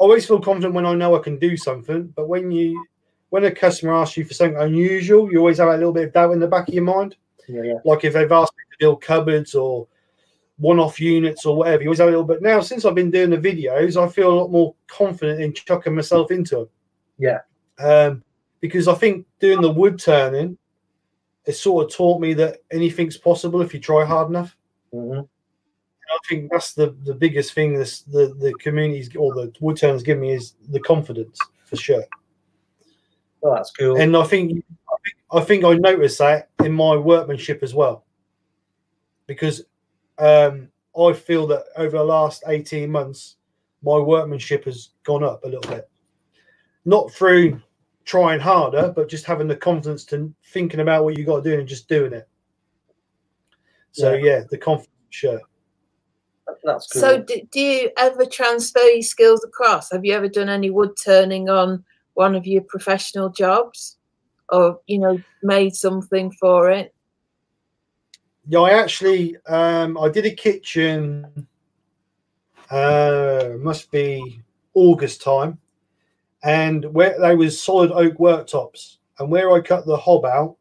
[0.00, 2.84] I always feel confident when I know I can do something, but when you
[3.30, 6.12] when a customer asks you for something unusual, you always have a little bit of
[6.12, 7.14] doubt in the back of your mind.
[7.48, 7.78] Yeah, yeah.
[7.84, 9.86] Like if they've asked me to build cupboards or
[10.58, 12.42] one-off units or whatever, you always have a little bit.
[12.42, 15.94] Now, since I've been doing the videos, I feel a lot more confident in chucking
[15.94, 16.68] myself into them.
[17.18, 17.40] Yeah.
[17.78, 18.22] Um,
[18.60, 20.56] because I think doing the wood turning,
[21.46, 24.56] it sort of taught me that anything's possible if you try hard enough.
[24.92, 25.20] hmm
[26.12, 30.02] I think that's the, the biggest thing this the, the communities or the wood turners
[30.02, 32.04] give me is the confidence for sure.
[33.40, 33.96] Well, that's cool.
[33.96, 38.04] And I think I think I think I noticed that in my workmanship as well.
[39.26, 39.64] Because
[40.22, 43.36] um, I feel that over the last 18 months,
[43.82, 45.90] my workmanship has gone up a little bit.
[46.84, 47.60] Not through
[48.04, 51.58] trying harder, but just having the confidence to thinking about what you got to do
[51.58, 52.28] and just doing it.
[53.90, 54.18] So Yeah.
[54.24, 55.40] yeah, the confidence, sure.
[56.62, 57.00] that's cool.
[57.00, 59.90] So, do, do you ever transfer your skills across?
[59.90, 63.98] Have you ever done any wood turning on one of your professional jobs,
[64.50, 66.94] or you know, made something for it?
[68.46, 71.46] Yeah, I actually um I did a kitchen
[72.70, 74.42] uh must be
[74.74, 75.58] August time
[76.42, 80.56] and where they was solid oak worktops and where I cut the hob out,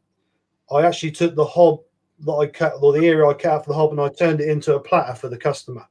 [0.71, 1.79] I actually took the hob
[2.19, 4.41] that I cut or the area I cut out for the hob and I turned
[4.41, 5.87] it into a platter for the customer.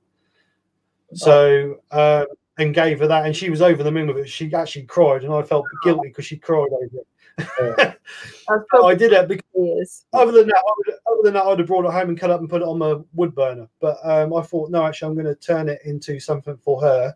[1.15, 2.27] So um
[2.59, 4.29] and gave her that and she was over the moon with it.
[4.29, 7.07] She actually cried and I felt guilty because she cried over it.
[7.39, 10.05] That's I did it because years.
[10.13, 12.31] other than that, I would, other than that, I'd have brought it home and cut
[12.31, 13.69] up and put it on my wood burner.
[13.81, 17.15] But um, I thought, no, actually, I'm going to turn it into something for her.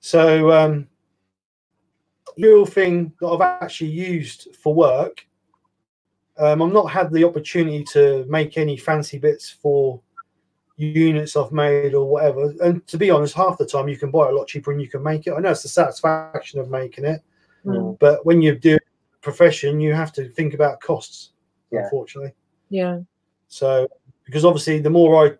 [0.00, 0.86] So, um,
[2.36, 5.26] real thing that I've actually used for work
[6.38, 10.00] Um, I've not had the opportunity to make any fancy bits for
[10.76, 12.54] units I've made or whatever.
[12.62, 14.80] And to be honest, half the time you can buy it a lot cheaper and
[14.80, 15.32] you can make it.
[15.32, 17.22] I know it's the satisfaction of making it,
[17.66, 17.98] Mm.
[17.98, 18.77] but when you do
[19.28, 21.30] profession, you have to think about costs.
[21.70, 21.84] Yeah.
[21.84, 22.32] Unfortunately,
[22.70, 23.00] Yeah.
[23.48, 23.86] so
[24.24, 25.34] because obviously the more I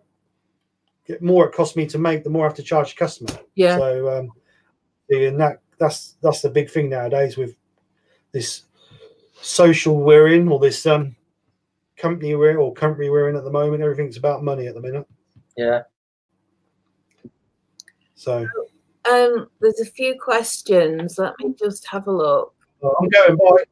[1.07, 3.31] get, more it costs me to make, the more I have to charge the customer.
[3.55, 3.77] Yeah.
[3.77, 4.31] So um,
[5.09, 7.55] and that that's that's the big thing nowadays with
[8.31, 8.63] this
[9.41, 11.15] social we're in or this um
[11.97, 13.81] company we're in, or country we're in at the moment.
[13.81, 15.07] Everything's about money at the minute.
[15.57, 15.81] Yeah.
[18.13, 18.45] So
[19.09, 21.17] Um, there's a few questions.
[21.17, 22.53] Let me just have a look.
[22.83, 23.63] I'm going by.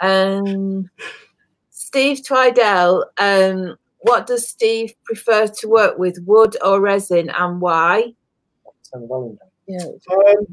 [0.00, 0.90] Um,
[1.70, 3.04] Steve Twidell.
[3.18, 8.14] Um, what does Steve prefer to work with, wood or resin, and why?
[8.94, 10.46] Um,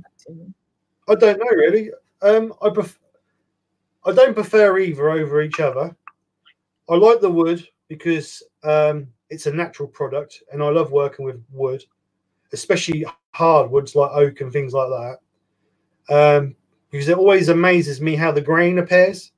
[1.08, 1.92] I don't know really.
[2.22, 3.00] Um, I pref-
[4.06, 5.96] I don't prefer either over each other.
[6.90, 11.44] I like the wood because um, it's a natural product, and I love working with
[11.52, 11.84] wood,
[12.54, 15.18] especially hardwoods like oak and things like that.
[16.10, 16.56] Um,
[16.92, 19.32] because it always amazes me how the grain appears,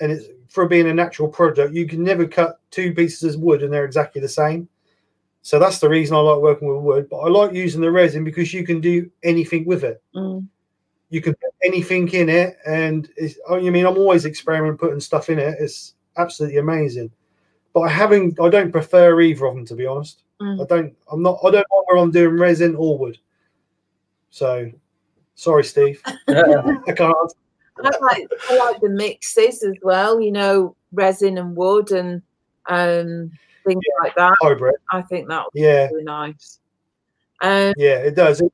[0.00, 1.74] and it's for being a natural product.
[1.74, 4.68] You can never cut two pieces of wood and they're exactly the same.
[5.42, 7.08] So that's the reason I like working with wood.
[7.10, 10.46] But I like using the resin because you can do anything with it Mm,
[11.08, 15.30] you can put anything in it and it's, I mean I'm always experimenting putting stuff
[15.30, 17.10] in it it's absolutely amazing
[17.72, 20.62] but I haven't I don't prefer either of them to be honest mm.
[20.62, 23.18] I don't I'm not I don't know whether I'm doing resin or wood
[24.30, 24.70] so
[25.34, 27.32] sorry Steve I can't.
[27.84, 30.20] I like I like the mixes as well.
[30.20, 32.22] You know, resin and wood and
[32.66, 33.30] um,
[33.66, 34.34] things like that.
[34.40, 36.58] hybrid I think that would yeah be really nice.
[37.40, 38.52] Um, yeah it does it,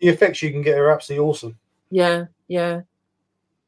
[0.00, 1.58] the effects you can get are absolutely awesome
[1.92, 2.80] yeah, yeah.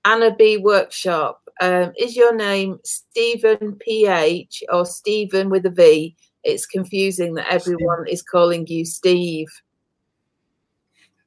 [0.06, 1.42] Anna B Workshop.
[1.60, 6.16] Um, is your name Stephen PH or Stephen with a V?
[6.42, 9.48] It's confusing that everyone is calling you Steve.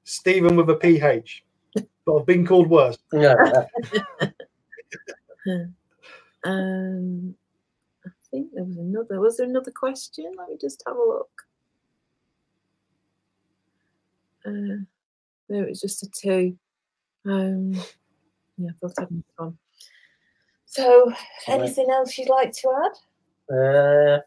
[0.07, 1.43] Stephen with a PH
[2.05, 3.65] but I've been called worse Yeah.
[6.43, 7.35] Um,
[8.05, 9.19] I think there was another.
[9.19, 10.31] Was there another question?
[10.37, 11.29] Let me just have a look.
[14.45, 14.85] Uh,
[15.49, 16.57] no, it was just a two.
[17.25, 17.73] Um,
[18.57, 19.57] yeah, I thought I had one.
[20.65, 21.11] So,
[21.47, 22.91] anything else you'd like to
[23.49, 24.23] add?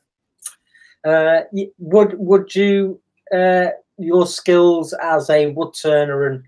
[1.07, 1.43] Uh, uh,
[1.79, 3.01] would would you
[3.33, 3.69] uh,
[4.01, 6.43] your skills as a wood turner and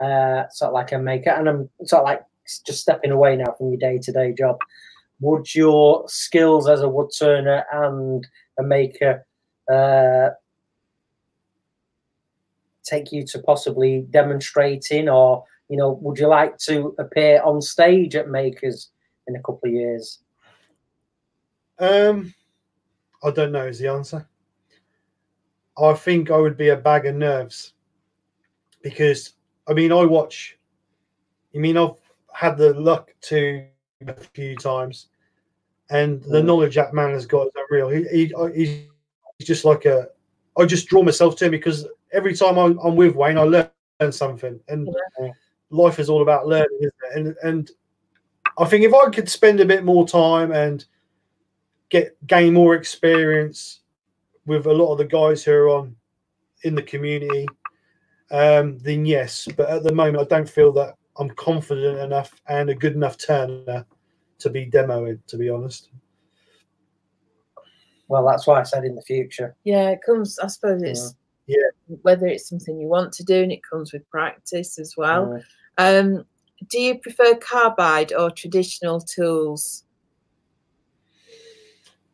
[0.00, 2.22] uh, sort of like a maker, and I'm sort of like
[2.66, 4.58] just stepping away now from your day to day job.
[5.20, 8.26] Would your skills as a wood turner and
[8.58, 9.24] a maker
[9.72, 10.30] uh,
[12.84, 18.14] take you to possibly demonstrating, or you know, would you like to appear on stage
[18.16, 18.90] at Makers
[19.26, 20.18] in a couple of years?
[21.78, 22.34] Um,
[23.22, 24.28] I don't know is the answer.
[25.78, 27.72] I think I would be a bag of nerves
[28.82, 29.34] because
[29.68, 30.58] I mean I watch.
[31.52, 31.96] You mean I've
[32.32, 35.08] had the luck to a few times,
[35.90, 36.46] and the Mm.
[36.46, 37.88] knowledge that man has got is unreal.
[37.88, 40.08] He, he he's just like a.
[40.58, 44.12] I just draw myself to him because every time I'm, I'm with Wayne, I learn
[44.12, 45.30] something, and Yeah.
[45.70, 47.16] life is all about learning, isn't it?
[47.16, 47.70] And and
[48.58, 50.84] I think if I could spend a bit more time and
[51.88, 53.81] get gain more experience
[54.46, 55.96] with a lot of the guys who are on
[56.64, 57.46] in the community,
[58.30, 59.48] um, then yes.
[59.56, 63.18] But at the moment, I don't feel that I'm confident enough and a good enough
[63.18, 63.84] turner
[64.38, 65.20] to be demoing.
[65.26, 65.90] To be honest,
[68.08, 69.54] Well, that's why I said in the future.
[69.64, 70.38] Yeah, it comes.
[70.38, 71.14] I suppose it's
[71.46, 71.70] Yeah.
[72.02, 75.42] whether it's something you want to do, and it comes with practice as well.
[75.78, 76.26] Um,
[76.68, 79.84] do you prefer carbide or traditional tools?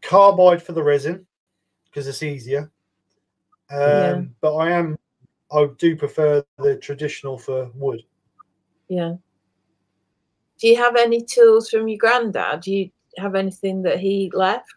[0.00, 1.26] carbide for the resin
[1.90, 2.70] because it's easier.
[3.70, 4.22] Um, Yeah.
[4.40, 4.98] But I am,
[5.52, 8.02] I do prefer the traditional for wood.
[8.88, 9.14] Yeah.
[10.58, 12.62] Do you have any tools from your granddad?
[12.62, 14.74] Do you have anything that he left?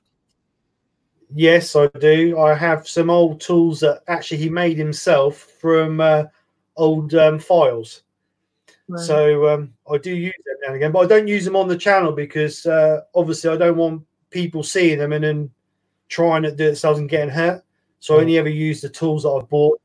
[1.34, 2.38] Yes, I do.
[2.38, 6.24] I have some old tools that actually he made himself from uh,
[6.76, 8.04] old um, files.
[8.88, 9.06] Right.
[9.06, 11.70] So um, I do use them now and again, but I don't use them on
[11.70, 15.50] the channel because uh, obviously I don't want people seeing them and then
[16.12, 17.64] trying to do it themselves and getting hurt.
[18.00, 19.80] So I only ever use the tools that I've bought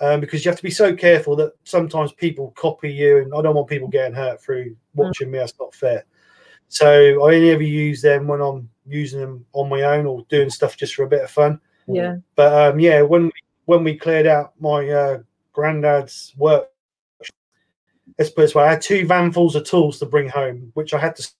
[0.00, 3.40] um, because you have to be so careful that sometimes people copy you, and I
[3.40, 5.38] don't want people getting hurt through watching me.
[5.38, 6.04] That's not fair.
[6.68, 6.88] So
[7.24, 10.76] I only ever use them when I'm using them on my own or doing stuff
[10.76, 11.60] just for a bit of fun.
[11.86, 12.16] yeah.
[12.34, 13.32] But um, yeah, when we,
[13.66, 15.18] when we cleared out my uh,
[15.52, 16.68] granddad's work,
[18.18, 20.94] let's put it this way, I had two vanfuls of tools to bring home, which
[20.94, 21.30] I had to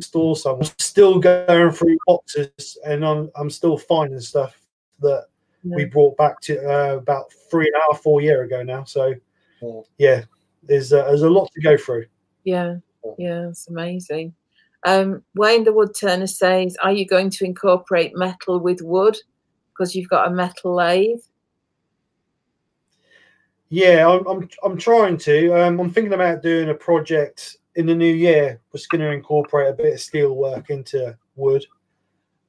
[0.00, 0.36] store.
[0.36, 4.60] So I'm still going through boxes, and I'm I'm still finding stuff
[5.00, 5.26] that
[5.64, 8.84] we brought back to uh, about three and a half, four year ago now.
[8.84, 9.14] So
[9.60, 9.80] Yeah.
[9.98, 10.24] yeah,
[10.62, 12.06] there's uh, there's a lot to go through.
[12.44, 12.76] Yeah,
[13.18, 14.34] yeah, it's amazing.
[14.86, 19.18] Um, Wayne the wood turner says, "Are you going to incorporate metal with wood
[19.72, 21.20] because you've got a metal lathe?"
[23.70, 25.52] Yeah, I'm I'm, I'm trying to.
[25.60, 28.60] Um, I'm thinking about doing a project in the new year.
[28.72, 31.64] We're going to incorporate a bit of steel work into wood,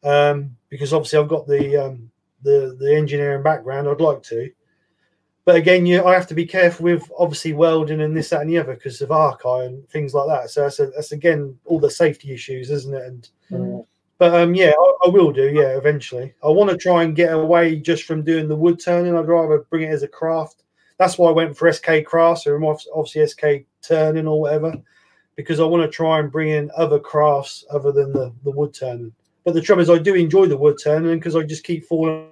[0.03, 2.11] um, because obviously I've got the um,
[2.43, 3.87] the the engineering background.
[3.87, 4.49] I'd like to,
[5.45, 8.49] but again, you I have to be careful with obviously welding and this that and
[8.49, 10.49] the other because of archi and things like that.
[10.49, 13.03] So that's a, that's again all the safety issues, isn't it?
[13.05, 13.83] And Mm.
[14.19, 15.49] but um, yeah, I, I will do.
[15.49, 16.33] Yeah, eventually.
[16.43, 19.15] I want to try and get away just from doing the wood turning.
[19.15, 20.61] I'd rather bring it as a craft.
[20.99, 24.75] That's why I went for SK crafts or obviously SK turning or whatever,
[25.39, 28.73] because I want to try and bring in other crafts other than the, the wood
[28.73, 29.13] turning.
[29.45, 32.27] But the trouble is, I do enjoy the wood turning because I just keep falling.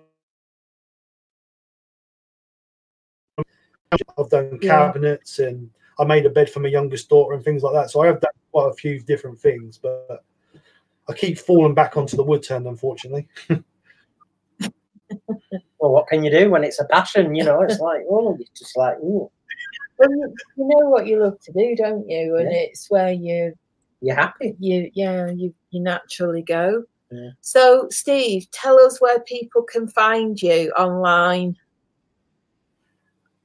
[4.18, 4.88] I've done Yeah.
[4.92, 7.92] cabinets and I made a bed for my youngest daughter and things like that.
[7.92, 10.26] So I have done quite a few different things, but
[11.08, 13.30] I keep falling back onto the wood turn, unfortunately.
[15.80, 17.36] Well, what can you do when it's a passion?
[17.36, 19.30] You know, it's like, oh, you're just like, ooh,
[19.98, 22.36] Well, you, you know what you love to do, don't you?
[22.38, 22.58] And Yeah.
[22.58, 23.54] it's where you
[24.02, 24.56] you're happy.
[24.60, 26.84] you yeah you you naturally go.
[27.12, 27.30] Yeah.
[27.42, 31.56] So, Steve, tell us where people can find you online.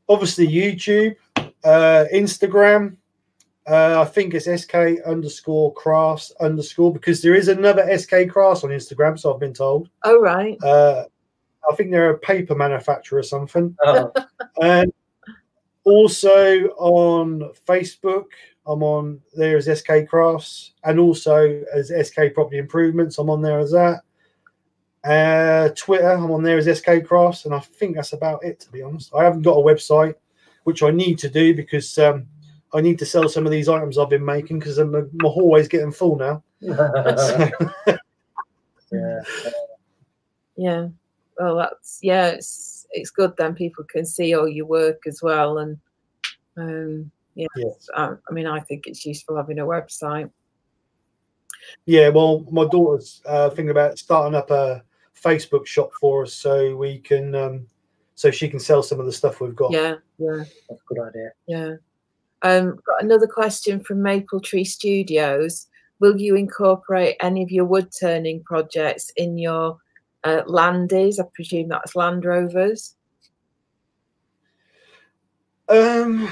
[0.08, 1.14] Obviously, YouTube,
[1.64, 2.96] uh, Instagram.
[3.66, 8.70] Uh, I think it's SK underscore crafts underscore because there is another SK crafts on
[8.70, 9.88] Instagram, so I've been told.
[10.02, 10.58] Oh, right.
[10.62, 11.04] Uh,
[11.70, 13.76] I think they're a paper manufacturer or something.
[13.84, 14.12] Oh,
[14.60, 14.92] And
[15.84, 18.26] also on Facebook,
[18.66, 23.18] I'm on there as SK Crafts, and also as SK Property Improvements.
[23.18, 24.02] I'm on there as that.
[25.04, 28.60] Uh, Twitter, I'm on there as SK Crafts, and I think that's about it.
[28.60, 30.14] To be honest, I haven't got a website,
[30.64, 32.26] which I need to do because um,
[32.72, 35.68] I need to sell some of these items I've been making because my, my hallway's
[35.68, 36.42] getting full now.
[36.60, 37.50] yeah.
[40.56, 40.88] Yeah.
[41.38, 42.28] Well, that's yeah.
[42.28, 45.78] It's it's good then people can see all your work as well, and
[46.56, 47.46] um, yeah.
[47.56, 47.88] Yes.
[47.94, 50.30] I, I mean, I think it's useful having a website.
[51.86, 54.82] Yeah, well, my daughter's uh, thinking about starting up a
[55.22, 57.66] Facebook shop for us, so we can, um,
[58.14, 59.72] so she can sell some of the stuff we've got.
[59.72, 61.30] Yeah, yeah, That's a good idea.
[61.46, 61.74] yeah.
[62.42, 65.68] Um, got another question from Maple Tree Studios.
[66.00, 69.78] Will you incorporate any of your wood turning projects in your
[70.24, 71.20] uh, landies?
[71.20, 72.94] I presume that's Land Rovers.
[75.68, 76.28] Um,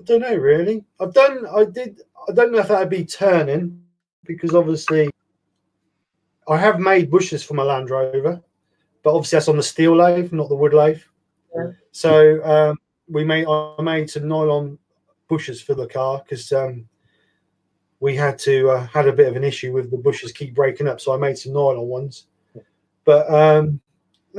[0.00, 0.84] I don't know really.
[1.00, 1.46] I've done.
[1.46, 2.00] I did.
[2.28, 3.82] I don't know if that'd be turning
[4.24, 5.10] because obviously
[6.48, 8.42] I have made bushes for my Land Rover,
[9.02, 11.02] but obviously that's on the steel lathe, not the wood lathe.
[11.54, 11.70] Yeah.
[11.92, 13.46] So um, we made.
[13.46, 14.78] I made some nylon
[15.28, 16.88] bushes for the car because um,
[18.00, 20.88] we had to uh, had a bit of an issue with the bushes keep breaking
[20.88, 21.00] up.
[21.00, 22.26] So I made some nylon ones,
[23.04, 23.80] but um,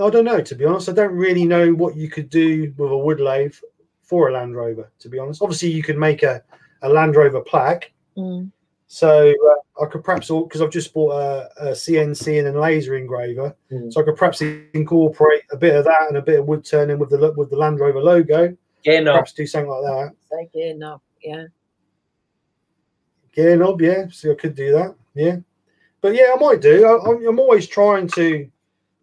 [0.01, 0.41] I don't know.
[0.41, 3.55] To be honest, I don't really know what you could do with a wood lathe
[4.03, 4.91] for a Land Rover.
[4.99, 6.43] To be honest, obviously you could make a,
[6.81, 7.91] a Land Rover plaque.
[8.17, 8.51] Mm.
[8.87, 12.95] So uh, I could perhaps because I've just bought a, a CNC and a laser
[12.95, 13.91] engraver, Mm.
[13.91, 16.99] so I could perhaps incorporate a bit of that and a bit of wood turning
[16.99, 18.55] with the lo- with the Land Rover logo.
[18.83, 19.13] Yeah, no.
[19.13, 20.11] Perhaps do something like that.
[20.29, 21.01] Say gear knob.
[21.23, 21.45] Yeah.
[23.35, 24.05] Gear knob, yeah.
[24.11, 25.37] So I could do that, yeah.
[26.01, 26.85] But yeah, I might do.
[26.85, 28.49] I, I'm, I'm always trying to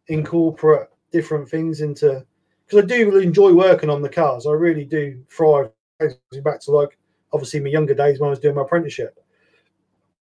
[0.08, 2.24] incorporate different things into
[2.66, 4.46] because I do enjoy working on the cars.
[4.46, 5.70] I really do thrive.
[6.42, 6.98] Back to like
[7.32, 9.16] obviously my younger days when I was doing my apprenticeship.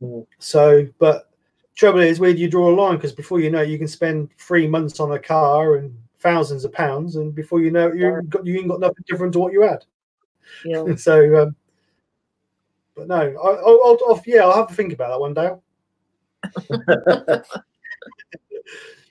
[0.02, 0.26] Mm.
[0.40, 1.30] So, but
[1.76, 2.98] trouble is, where do you draw a line?
[2.98, 6.66] Because before you know, it, you can spend three months on a car and thousands
[6.66, 9.40] of pounds, and before you know, it, you've got you ain't got nothing different to
[9.40, 9.84] what you had.
[10.66, 10.96] Yeah.
[10.96, 11.56] so, um,
[12.96, 15.52] but no, I, I'll, I'll, I'll yeah, I'll have to think about that one day.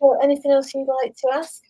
[0.01, 1.63] Well, anything else you'd like to ask?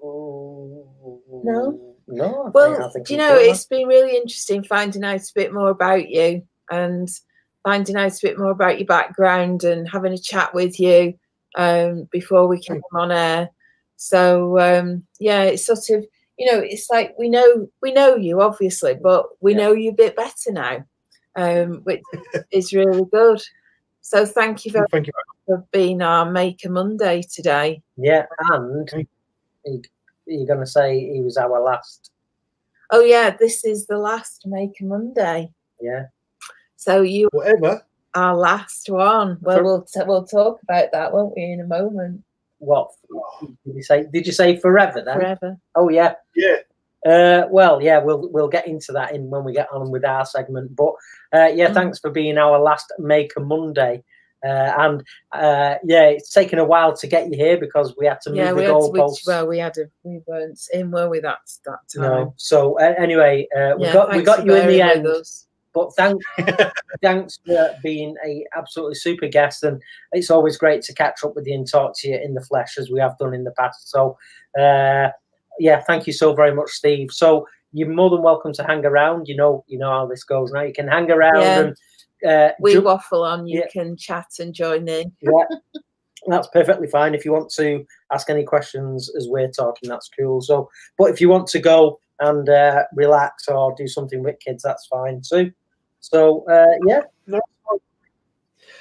[0.00, 1.96] No.
[2.06, 2.24] No.
[2.24, 3.48] I think- I Well, think do you know, got that.
[3.50, 7.08] it's been really interesting finding out a bit more about you and
[7.64, 11.18] finding out a bit more about your background and having a chat with you
[11.56, 13.50] um, before we came on air.
[13.96, 16.06] So um, yeah, it's sort of
[16.38, 19.58] you know, it's like we know we know you obviously, but we Yeah.
[19.58, 20.84] know you a bit better now,
[21.36, 22.02] um, which
[22.52, 23.42] is really good.
[24.00, 25.12] So thank you very Thank you.
[25.16, 27.82] much for being our Maker Monday today.
[27.96, 28.88] Yeah, and
[29.64, 29.82] he,
[30.26, 32.10] you're going to say he was our last.
[32.90, 35.50] Oh yeah, this is the last Maker Monday.
[35.80, 36.06] Yeah.
[36.76, 37.82] So you Whatever.
[38.14, 39.36] are last one.
[39.42, 42.22] Well, we'll t- we'll talk about that, won't we, in a moment?
[42.58, 42.90] What
[43.40, 44.06] did you say?
[44.12, 45.18] Did you say forever then?
[45.18, 45.56] Forever.
[45.74, 46.14] Oh yeah.
[46.34, 46.56] Yeah.
[47.06, 50.24] Uh, well, yeah, we'll we'll get into that in when we get on with our
[50.26, 50.74] segment.
[50.74, 50.92] But
[51.32, 51.74] uh, yeah, Mm.
[51.74, 54.02] thanks for being our last Maker Monday.
[54.44, 55.00] Uh, and
[55.32, 58.38] uh, yeah, it's taken a while to get you here because we had to move
[58.38, 59.26] Yeah, the we had to, we, goalposts.
[59.26, 61.18] well, we had a we weren't in, were we?
[61.18, 62.02] That that time.
[62.02, 62.34] no.
[62.36, 65.06] So uh, anyway, uh, we Yeah, got we got you in the end.
[65.08, 65.47] us.
[65.74, 66.20] But thank,
[67.02, 69.80] thanks for being a absolutely super guest, and
[70.12, 72.78] it's always great to catch up with you and talk to you in the flesh
[72.78, 73.90] as we have done in the past.
[73.90, 74.16] So,
[74.58, 75.08] uh,
[75.58, 77.10] yeah, thank you so very much, Steve.
[77.12, 79.28] So you're more than welcome to hang around.
[79.28, 80.62] You know, you know how this goes now.
[80.62, 81.60] You can hang around Yeah.
[81.60, 81.76] and
[82.26, 83.46] uh, We ju- waffle on.
[83.46, 83.66] You yeah.
[83.70, 85.12] can chat and join in.
[85.20, 85.30] yeah,
[86.26, 87.14] that's perfectly fine.
[87.14, 90.40] If you want to ask any questions as we're talking, that's cool.
[90.40, 94.62] So, but if you want to go and uh, relax or do something with kids,
[94.62, 95.52] that's fine too.
[96.00, 97.02] So, uh, yeah.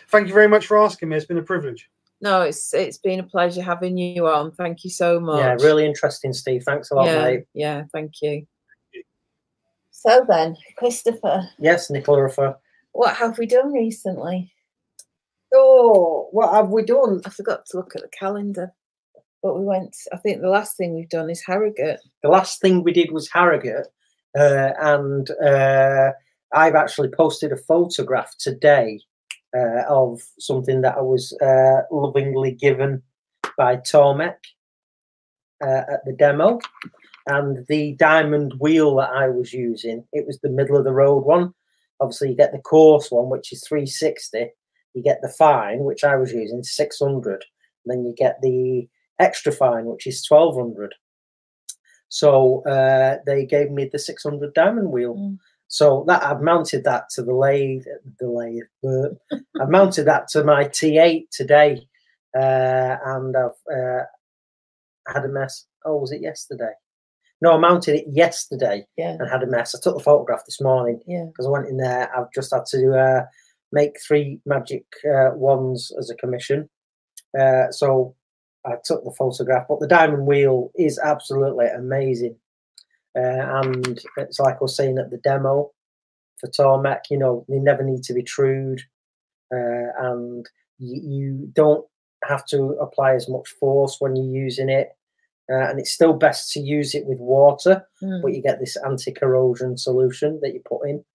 [0.10, 1.18] Thank you very much for asking me.
[1.18, 1.90] It's been a privilege.
[2.22, 4.52] No, it's it's been a pleasure having you on.
[4.52, 5.40] Thank you so much.
[5.40, 6.64] Yeah, really interesting, Steve.
[6.64, 7.44] Thanks a lot, yeah, mate.
[7.54, 8.48] yeah, thank you.
[9.92, 12.30] So then, Christopher, Yes, Nicola
[12.94, 14.52] what have we done recently?
[15.54, 17.22] Oh, what have we done?
[17.26, 18.74] I forgot to look at the calendar,
[19.48, 19.96] but we went.
[20.12, 22.02] I think the last thing we've done is Harrogate.
[22.22, 23.88] The last thing we did was Harrogate,
[24.38, 26.12] uh, and uh,
[26.54, 29.00] I've actually posted a photograph today
[29.56, 33.02] uh, of something that I was uh, lovingly given
[33.58, 34.36] by Tormek
[35.64, 36.60] uh, at the demo.
[37.28, 41.24] And the diamond wheel that I was using, it was the middle of the road
[41.24, 41.54] one.
[42.02, 44.50] Obviously, you get the coarse one, which is 360.
[44.94, 47.32] You get the fine, which I was using, 600.
[47.34, 47.44] And
[47.86, 48.90] Then you get the
[49.20, 50.94] extra fine, which is 1200.
[52.10, 55.16] So uh, they gave me the 600 diamond wheel.
[55.16, 55.38] Mm.
[55.68, 57.84] So that I've mounted that to the lathe.
[58.20, 58.64] The lathe.
[58.88, 61.86] uh, I've mounted that to my T8 today,
[62.34, 64.04] uh, and I've uh,
[65.14, 65.66] had a mess.
[65.86, 66.72] Oh, was it yesterday?
[67.42, 69.76] No, I mounted it yesterday Yeah, and had a mess.
[69.76, 71.26] I took the photograph this morning yeah.
[71.26, 72.10] because I went in there.
[72.18, 73.26] I've just had to uh,
[73.72, 76.68] make three magic uh, wands as a commission.
[77.40, 78.16] Uh, so
[78.68, 82.36] I took the photograph, but the diamond wheel is absolutely amazing.
[83.16, 85.72] Uh, and it's like I was saying at the demo
[86.40, 88.82] for Tormek, you know, they never need to be trued,
[89.52, 90.46] uh, and
[90.78, 91.86] you, you don't
[92.28, 94.90] have to apply as much force when you're using it.
[95.50, 98.22] Uh, and it's still best to use it with water Mm.
[98.22, 101.06] but you get this anti-corrosion solution that you put in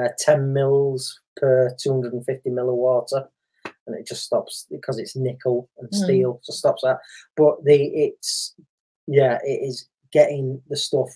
[0.00, 3.28] uh, 10 mils per 250 mil of water
[3.90, 5.94] and it just stops because it's nickel and Mm.
[5.94, 6.98] steel so stops that
[7.36, 8.54] but the it's
[9.06, 11.08] yeah it is getting the stuff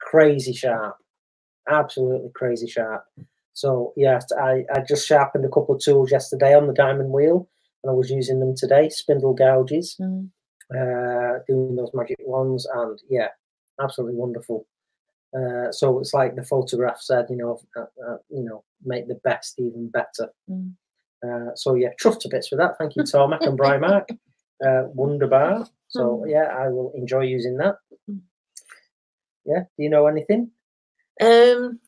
[0.00, 0.96] crazy sharp
[1.68, 3.04] absolutely crazy sharp
[3.52, 7.48] so yeah I, I just sharpened a couple of tools yesterday on the diamond wheel
[7.82, 10.30] and i was using them today spindle gouges Mm.
[10.72, 13.28] uh, doing those magic ones, and yeah,
[13.82, 14.66] absolutely wonderful.
[15.36, 19.16] Uh, so it's like the photograph said, you know, uh, uh, you know, make the
[19.24, 20.28] best even better.
[20.48, 20.72] Mm.
[21.26, 22.76] Uh, so yeah, chuffed to bits with that.
[22.78, 24.08] Thank you, Tormek and Brian Mark.
[24.62, 25.66] Uh, wonderbar.
[25.88, 27.76] So yeah, I will enjoy using that.
[29.46, 29.60] Yeah.
[29.60, 30.50] Do you know anything?
[31.18, 31.80] Um,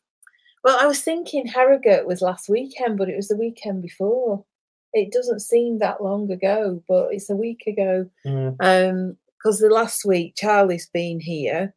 [0.63, 4.43] well, I was thinking Harrogate was last weekend, but it was the weekend before.
[4.91, 8.09] It doesn't seem that long ago, but it's a week ago.
[8.25, 11.75] Mm, Um, because the last week Charlie's been here.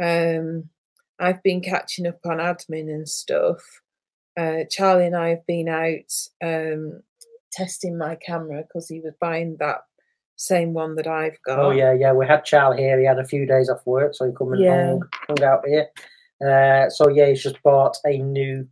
[0.00, 0.68] Um,
[1.18, 3.64] I've been catching up on admin and stuff.
[4.36, 6.12] Uh, Charlie and I have been out
[6.44, 7.02] um
[7.52, 9.78] testing my camera because he was buying that
[10.36, 11.58] same one that I've got.
[11.58, 12.12] Oh yeah, yeah.
[12.12, 12.98] We had Charlie here.
[12.98, 14.86] He had a few days off work, so he come and Yeah.
[14.88, 15.86] hung, hung out here.
[16.46, 18.68] Uh, so yeah, he's just bought a new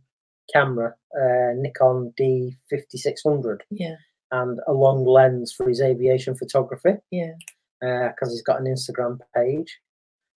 [0.53, 3.95] camera, uh, Nikon D fifty six hundred, Yeah,
[4.31, 7.31] and a long lens for his aviation photography yeah,
[7.81, 9.79] because he's got an Instagram page.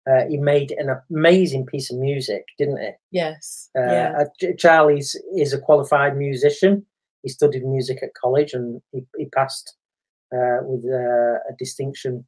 [0.10, 2.92] Uh, he made an amazing piece of music, didn't he?
[3.12, 6.86] yes, Uh, yeah, uh, Charlie's is a qualified musician.
[7.24, 9.76] He studied music at college and he, he passed
[10.34, 12.26] uh, with uh, a distinction.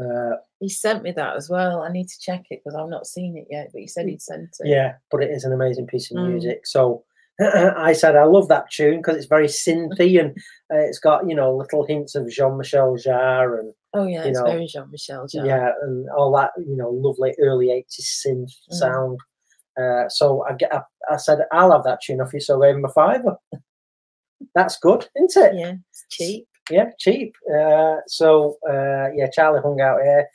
[0.00, 1.82] Uh, he sent me that as well.
[1.82, 4.22] I need to check it because I've not seen it yet, but he said he'd
[4.22, 4.68] sent it.
[4.68, 6.30] yeah, but it is an amazing piece of Mm.
[6.30, 6.66] music.
[6.66, 7.04] So
[7.76, 10.30] I said I love that tune because it's very synthy and
[10.72, 14.38] uh, it's got you know little hints of Jean Michel Jarre and Oh yeah, it's
[14.38, 15.46] know, very Jean Michel Jarre.
[15.46, 18.74] yeah and all that you know lovely early eighties synth Mm.
[18.74, 19.18] sound.
[19.80, 20.80] Uh, so I get I,
[21.10, 23.36] I said I'll have that tune off you, so gave him a fiver.
[24.54, 25.54] That's good, isn't it?
[25.56, 26.46] yeah, it's cheap.
[26.70, 27.34] yeah, cheap.
[27.54, 30.26] Uh, so uh, yeah, Charlie hung out here.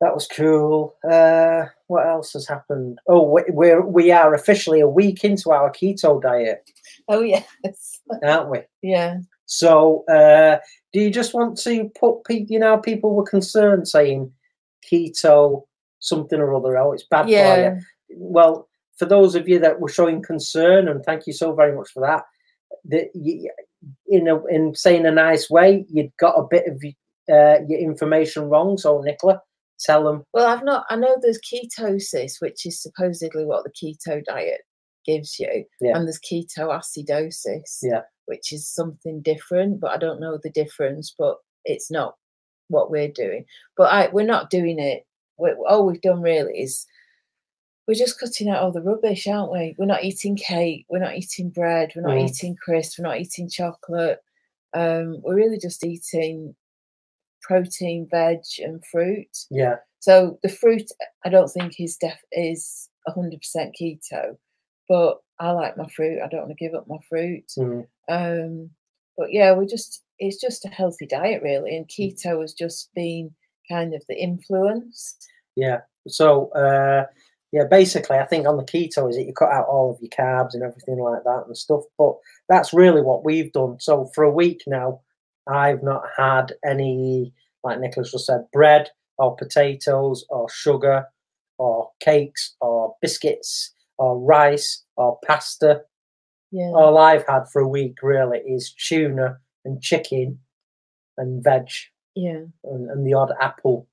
[0.00, 0.94] That was cool.
[1.08, 2.98] Uh, what else has happened?
[3.08, 6.68] Oh, we- we're we are officially a week into our keto diet,
[7.08, 8.00] Oh yes.
[8.22, 8.60] aren't we?
[8.82, 9.18] Yeah.
[9.46, 10.58] So, uh,
[10.92, 12.46] do you just want to put people?
[12.48, 14.32] You know, people were concerned saying
[14.90, 15.64] keto
[15.98, 16.76] something or other.
[16.78, 17.30] Oh, it's bad for
[17.76, 17.80] you.
[18.16, 21.90] Well, for those of you that were showing concern, and thank you so very much
[21.90, 22.24] for that.
[22.86, 23.50] That you,
[24.08, 26.76] in a, in saying a nice way, you'd got a bit of
[27.28, 28.78] uh, your information wrong.
[28.78, 29.42] So, Nicola,
[29.80, 30.24] tell them.
[30.32, 30.86] Well, I've not.
[30.90, 34.60] I know there's ketosis, which is supposedly what the keto diet
[35.06, 35.96] gives you, Yeah.
[35.96, 38.02] and there's ketoacidosis, Yeah.
[38.26, 39.80] which is something different.
[39.80, 41.14] But I don't know the difference.
[41.18, 42.16] But it's not
[42.68, 43.44] what we're doing.
[43.76, 45.04] But I, we're not doing it.
[45.38, 46.86] we all we've done really is
[47.88, 49.74] we're just cutting out all the rubbish, aren't we?
[49.78, 50.84] We're not eating cake.
[50.90, 51.92] We're not eating bread.
[51.96, 52.28] We're not Mm.
[52.28, 52.98] eating crisps.
[52.98, 54.20] We're not eating chocolate.
[54.74, 56.54] Um, we're really just eating
[57.42, 59.36] protein, veg, and fruit.
[59.50, 60.90] Yeah, So the fruit,
[61.24, 64.36] I don't think is def is hundred percent keto,
[64.88, 66.20] but I like my fruit.
[66.22, 67.44] I don't want to give up my fruit.
[67.58, 68.70] mm, Um,
[69.16, 73.34] but yeah, we're just it's just a healthy diet really, and keto has just been
[73.70, 75.16] kind of the influence.
[75.56, 75.80] yeah.
[76.08, 77.04] So, uh,
[77.52, 80.08] yeah, basically, I think on the keto is that you cut out all of your
[80.10, 81.82] carbs and everything like that and stuff.
[81.98, 82.14] But
[82.48, 83.76] that's really what we've done.
[83.80, 85.00] So for a week now,
[85.50, 87.32] I've not had any,
[87.64, 91.06] like Nicholas just said, bread or potatoes or sugar
[91.58, 95.82] or cakes or biscuits or rice or pasta.
[96.50, 100.38] Yeah, All I've had for a week really is tuna and chicken
[101.16, 101.68] and veg
[102.16, 103.86] yeah, and, and the odd apple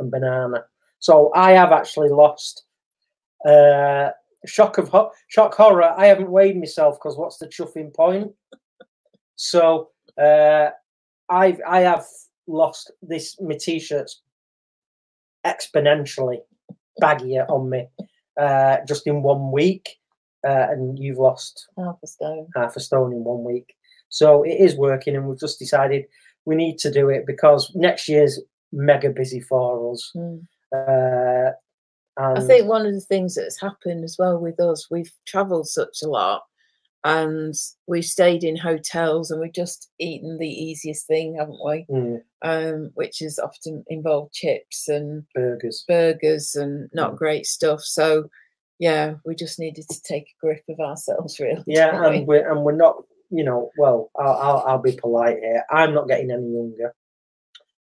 [0.00, 0.64] and banana.
[0.98, 2.64] So I have actually lost.
[3.46, 4.10] Uh,
[4.46, 5.94] shock of ho- shock horror.
[5.96, 8.32] I haven't weighed myself because what's the chuffing point?
[9.36, 9.90] So
[10.20, 10.70] uh,
[11.28, 12.04] I I have
[12.46, 13.36] lost this.
[13.40, 14.22] My t-shirts
[15.44, 16.38] exponentially
[17.00, 17.86] baggier on me
[18.40, 19.96] uh, just in one week,
[20.46, 22.48] uh, and you've lost half a stone.
[22.54, 23.74] half a stone in one week.
[24.08, 26.04] So it is working, and we've just decided
[26.44, 28.40] we need to do it because next year's
[28.72, 30.12] mega busy for us.
[30.16, 30.46] Mm.
[30.72, 31.52] Uh,
[32.18, 35.68] and I think one of the things that's happened as well with us, we've travelled
[35.68, 36.42] such a lot
[37.04, 37.54] and
[37.86, 41.86] we've stayed in hotels and we've just eaten the easiest thing, haven't we?
[41.90, 45.84] Mm, Um, which has often involved chips and burgers.
[45.86, 47.16] burgers and not Mm.
[47.16, 47.82] great stuff.
[47.82, 48.28] So
[48.78, 51.62] yeah, we just needed to take a grip of ourselves, really.
[51.66, 52.16] Yeah, didn't we?
[52.18, 52.96] and we're and we're not.
[53.30, 55.64] You know, well, I'll I'll, I'll be polite here.
[55.70, 56.94] I'm not getting any younger.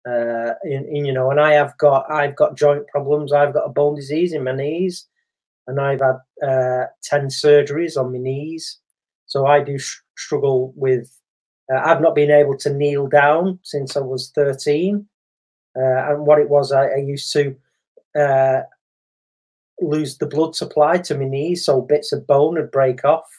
[0.07, 3.31] Uh, and, and, you know, and I have got I've got joint problems.
[3.33, 5.07] I've got a bone disease in my knees,
[5.67, 8.79] and I've had uh, ten surgeries on my knees.
[9.31, 11.05] So I do sh- struggle with.
[11.71, 15.07] Uh, I've not been able to kneel down since I was thirteen,
[15.77, 17.55] uh, and what it was, I, I used to
[18.19, 18.63] uh,
[19.79, 23.29] lose the blood supply to my knees, so bits of bone would break off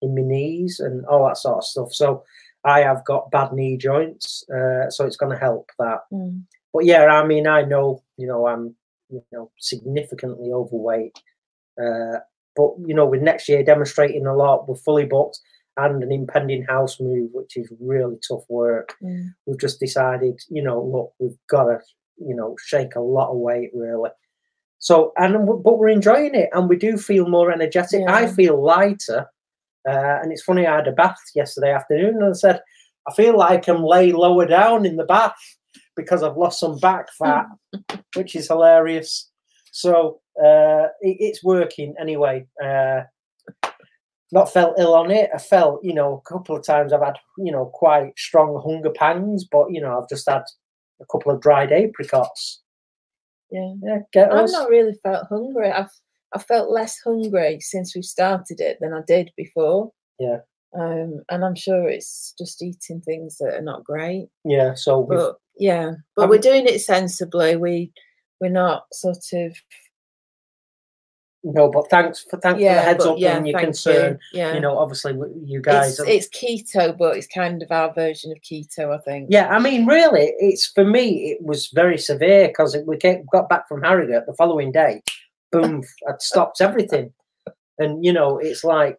[0.00, 1.92] in my knees and all that sort of stuff.
[1.92, 2.24] So
[2.64, 6.00] I have got bad knee joints, uh, so it's going to help that.
[6.10, 6.44] Mm.
[6.72, 8.74] But yeah, I mean, I know, you know, I'm,
[9.10, 11.18] you know, significantly overweight.
[11.78, 12.20] Uh,
[12.60, 15.40] but you know, with next year demonstrating a lot, we're fully booked
[15.76, 18.94] and an impending house move, which is really tough work.
[19.02, 19.32] Mm.
[19.46, 21.78] We've just decided, you know, look, we've got to,
[22.18, 24.10] you know, shake a lot of weight really.
[24.78, 28.08] So, and but we're enjoying it, and we do feel more energetic.
[28.08, 29.26] I feel lighter,
[29.86, 30.66] uh, and it's funny.
[30.66, 32.62] I had a bath yesterday afternoon, and I said,
[33.06, 35.36] I feel like I'm lay lower down in the bath
[35.96, 37.46] because I've lost some back fat,
[38.16, 39.30] which is hilarious.
[39.70, 42.46] So uh, it, it's working anyway.
[42.62, 43.02] Uh,
[44.32, 45.30] not felt ill on it.
[45.34, 48.90] I felt, you know, a couple of times I've had, you know, quite strong hunger
[48.90, 50.42] pangs, but you know, I've just had
[51.00, 52.60] a couple of dried apricots.
[53.50, 53.72] Yeah.
[53.82, 55.70] Yeah, get I've not really felt hungry.
[55.70, 55.90] I've
[56.32, 59.90] I felt less hungry since we started it than I did before.
[60.20, 60.38] Yeah.
[60.78, 64.28] Um, and I'm sure it's just eating things that are not great.
[64.44, 67.56] Yeah, so But yeah, but Um, we're doing it sensibly.
[67.56, 67.92] We
[68.40, 69.56] we're not sort of
[71.42, 74.18] no, but thanks for thanks for the heads but up yeah, and your concern.
[74.32, 74.38] You.
[74.40, 75.14] Yeah, You know, obviously
[75.44, 75.98] you guys.
[75.98, 79.28] it's are- it's keto, but it's kind of our version of keto, I think.
[79.30, 81.30] Yeah, I mean, really, it's for me.
[81.32, 85.02] It was very severe because we came, got back from Harrogate the following day.
[85.52, 85.82] Boom!
[86.08, 87.12] I'd stopped everything,
[87.78, 88.98] and you know, it's like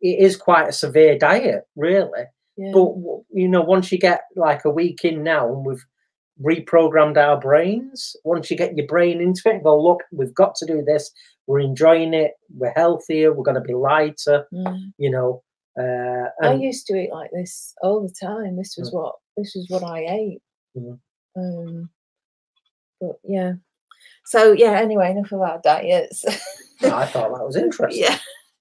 [0.00, 2.24] it is quite a severe diet, really.
[2.56, 2.72] yeah.
[2.72, 2.94] But
[3.30, 5.84] you know, once you get like a week in now, and we've
[6.42, 8.16] reprogrammed our brains.
[8.24, 11.10] Once you get your brain into it, go look, we've got to do this.
[11.46, 12.32] We're enjoying it.
[12.54, 13.32] We're healthier.
[13.32, 14.46] We're going to be lighter.
[14.52, 14.92] Mm.
[14.98, 15.42] You know.
[15.78, 18.56] Uh, I used to eat like this all the time.
[18.56, 20.42] This was what this was what I ate.
[20.78, 21.00] Mhm.
[21.36, 21.90] Um,
[23.00, 23.54] but yeah.
[24.24, 24.78] So yeah.
[24.78, 26.24] Anyway, enough of our diets.
[26.80, 28.04] I thought that was interesting.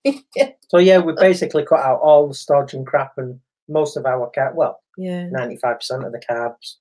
[0.36, 0.50] yeah.
[0.70, 4.28] So yeah, we basically cut out all the stodge and crap and most of our
[4.32, 4.56] cat.
[4.56, 5.28] Well, Yeah.
[5.30, 6.78] ninety-five percent of the carbs.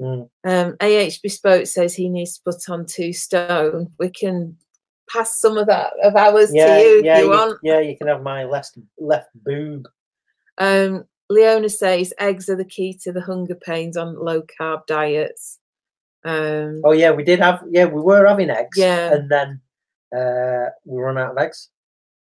[0.00, 0.28] Mm.
[0.44, 3.92] Um, AH Bespoke says he needs to put on two stone.
[3.98, 4.56] We can
[5.10, 7.58] pass some of that of ours Yeah, to you if yeah, you you, want.
[7.62, 7.80] yeah.
[7.80, 9.88] You can have my left left boob.
[10.58, 15.58] Um, Leona says eggs are the key to the hunger pains on low carb diets.
[16.24, 17.62] Um, Oh yeah, we did have.
[17.70, 18.76] Yeah, we were having eggs.
[18.78, 19.12] Yeah.
[19.14, 19.60] and then
[20.16, 21.70] uh, we run out of eggs.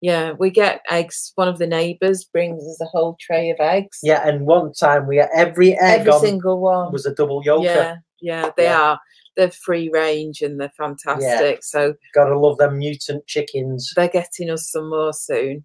[0.02, 1.32] Yeah, we get eggs.
[1.36, 3.98] One of the neighbours brings us a whole tray of eggs.
[4.02, 6.92] Yeah, and one time we had every egg every on single one.
[6.92, 7.64] was a double yolker.
[7.64, 8.80] Yeah, yeah, they Yeah.
[8.80, 9.00] are.
[9.36, 11.64] They're free range and they're fantastic.
[11.64, 13.90] So Gotta love them mutant chickens.
[13.96, 15.64] they're getting us some more soon.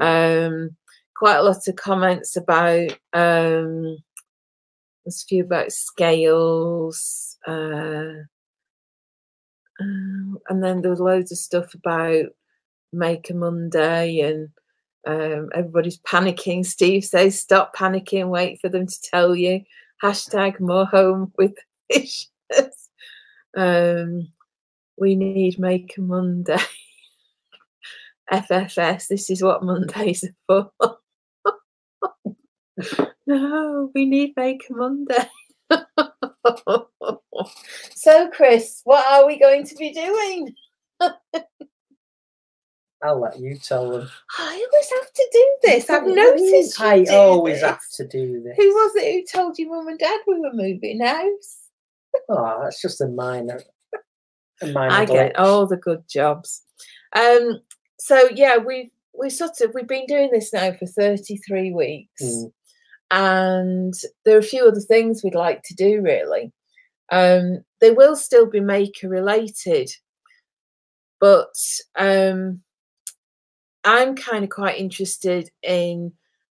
[0.00, 0.76] Um,
[1.16, 3.96] quite a lot of comments about um,
[5.04, 8.22] there's a few about scales, uh,
[9.80, 12.26] um, and then there was loads of stuff about
[12.94, 14.48] Maker Monday and.
[15.06, 16.64] Um, everybody's panicking.
[16.64, 18.30] Steve says, "Stop panicking.
[18.30, 19.60] Wait for them to tell you."
[20.02, 21.54] Hashtag more home with
[21.92, 22.28] fishes.
[23.56, 24.28] um,
[24.98, 26.56] we need Maker Monday.
[28.32, 29.08] FFS.
[29.08, 30.98] This is what Mondays are for.
[33.26, 35.28] no, we need Maker Monday.
[37.94, 40.54] so, Chris, what are we going to be doing?
[43.04, 44.08] I'll let you tell them.
[44.38, 45.90] I always have to do this.
[45.90, 46.80] I've What do you noticed.
[46.80, 47.62] I always this.
[47.62, 48.56] have to do this.
[48.56, 51.68] Who was it who told you mum and dad we were moving house?
[52.28, 53.60] Oh, that's just a minor.
[54.62, 56.62] A minor I get all the good jobs.
[57.14, 57.60] Um,
[57.98, 62.22] so yeah, we've we sort of we've been doing this now for 33 weeks.
[62.22, 62.52] Mm.
[63.10, 63.94] And
[64.24, 66.52] there are a few other things we'd like to do really.
[67.12, 69.90] Um, they will still be maker related,
[71.20, 71.54] but
[71.98, 72.62] um
[73.84, 76.12] I'm kind of quite interested in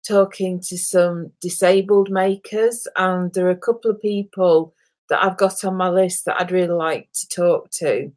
[0.07, 4.75] talking to some disabled makers, and there are a couple of people
[5.09, 8.13] that I've got on my list that I'd really like to talk to.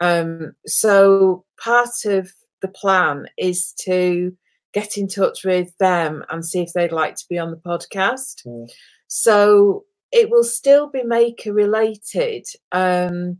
[0.00, 2.32] Um, so part of
[2.62, 4.36] the plan is to
[4.72, 8.46] get in touch with them and see if they'd like to be on the podcast.
[8.46, 8.70] Mm.
[9.08, 13.38] So it will still be maker related, um,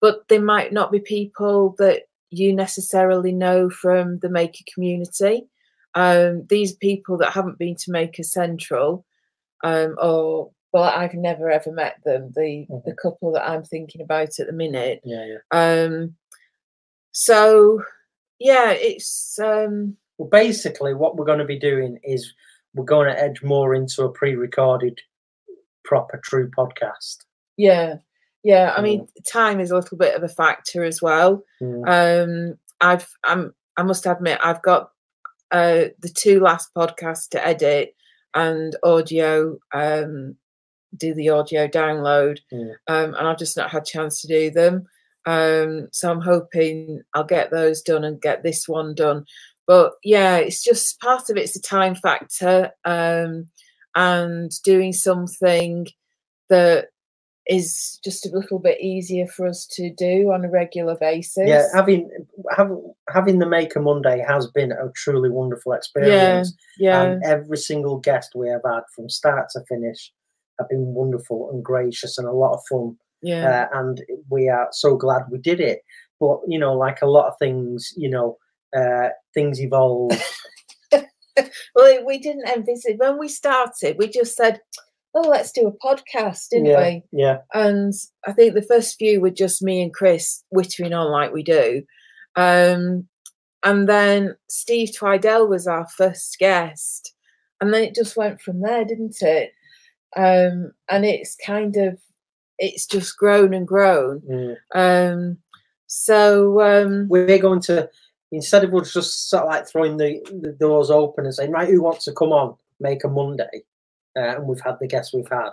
[0.00, 5.46] but they might not be people that you necessarily know from the maker community.
[5.94, 9.04] Um, these people that haven't been to Maker Central,
[9.64, 12.32] um, or well, I've never ever met them.
[12.34, 15.00] The the couple that I'm thinking about at the minute.
[15.04, 15.38] Yeah, yeah.
[15.84, 16.14] Um,
[17.12, 17.82] so
[18.38, 22.32] yeah, it's um, Well, basically, what we're going to be doing is
[22.74, 25.00] we're going to edge more into a pre-recorded,
[25.84, 27.18] proper, true podcast.
[27.56, 27.96] yeah,
[28.46, 28.72] yeah.
[28.76, 31.42] I mean, time is a little bit of a factor as well.
[31.60, 31.82] Mm.
[32.52, 34.90] Um, I've I'm I must admit I've got
[35.50, 37.94] uh the two last podcasts to edit
[38.34, 40.36] and audio um
[40.96, 42.70] do the audio download Mm.
[42.88, 44.86] um and I've just not had chance to do them
[45.24, 49.24] um so I'm hoping I'll get those done and get this one done
[49.66, 53.48] but yeah it's just part of it's a time factor um
[53.94, 55.86] and doing something
[56.48, 56.88] that
[57.48, 61.66] is just a little bit easier for us to do on a regular basis Yeah,
[61.74, 62.10] having
[62.56, 66.54] having having the Maker Monday has been a truly wonderful experience.
[66.78, 70.12] yeah And every single guest we have had from start to finish
[70.58, 72.96] have been wonderful and gracious and a lot of fun.
[73.22, 75.80] yeah Uh, and we are so glad we did it.
[76.18, 78.38] But you know, like a lot of things, you know,
[78.76, 80.12] uh, things evolve.
[81.74, 84.60] well we didn't envisage when we started we just said
[85.16, 87.92] oh let's do a podcast didn't yeah, we yeah, and
[88.26, 91.82] i think the first few were just me and chris wittering on like we do.
[92.36, 93.08] Um
[93.62, 97.14] and then steve twidell was our first guest
[97.60, 99.52] and then it just went from there didn't it?
[100.16, 101.98] Um and it's kind of
[102.58, 104.20] it's just grown and grown.
[104.30, 104.56] Mm.
[104.74, 105.38] um
[105.86, 107.88] so um We're going to
[108.32, 111.68] instead of us just sort of like throwing the, the doors open and saying, right,
[111.68, 113.62] who wants to come on, Maker Monday,
[114.16, 115.50] uh, and we've had the guests we've had.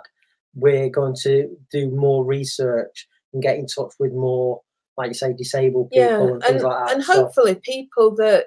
[0.54, 4.60] We're going to do more research and get in touch with more,
[4.96, 6.94] like you say, disabled people yeah and things and, like that.
[6.94, 8.46] and hopefully people that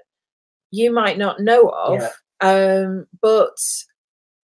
[0.72, 2.02] you might not know of
[2.42, 3.56] um but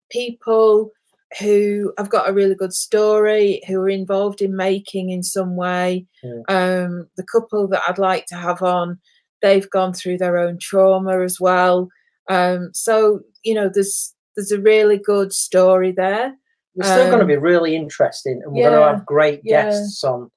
[0.10, 0.92] people
[1.40, 6.06] who have got a really good story who are involved in making in some way
[6.24, 6.42] Yeah.
[6.48, 8.98] um the couple that i'd like to have on
[9.42, 11.90] they've gone through their own trauma as well
[12.30, 16.36] um so you know there's there's a really good story there
[16.76, 19.64] It's still going to Um, be really interesting, and we're going to have great yeah.
[19.64, 20.30] guests on.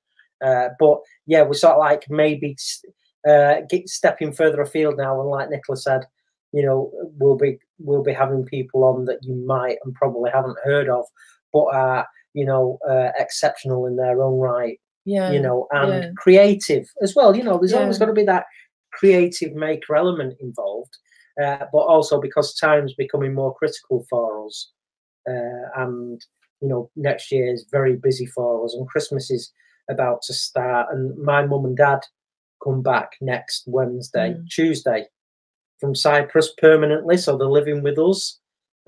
[0.45, 2.57] Uh, but yeah, we're sort of like maybe
[3.29, 6.03] uh, get stepping further afield now, and like Nicola said,
[6.53, 10.57] you know, we'll be we'll be having people on that you might and probably haven't
[10.65, 11.05] heard of,
[11.53, 16.11] but are you know uh, exceptional in their own right, yeah, you know, and yeah.
[16.17, 17.35] creative as well.
[17.37, 18.01] You know, there's always Yeah.
[18.01, 18.47] got to be that
[18.93, 20.97] creative maker element involved,
[21.43, 24.73] uh, but also because time's becoming more critical for us,
[25.29, 26.25] uh, and
[26.61, 29.53] you know, next year is very busy for us, and Christmas is
[29.91, 32.01] about to start, and my mum and dad
[32.63, 34.49] come back next Wednesday, Mm.
[34.49, 35.07] Tuesday,
[35.81, 38.41] from Cyprus permanently, so they're living with us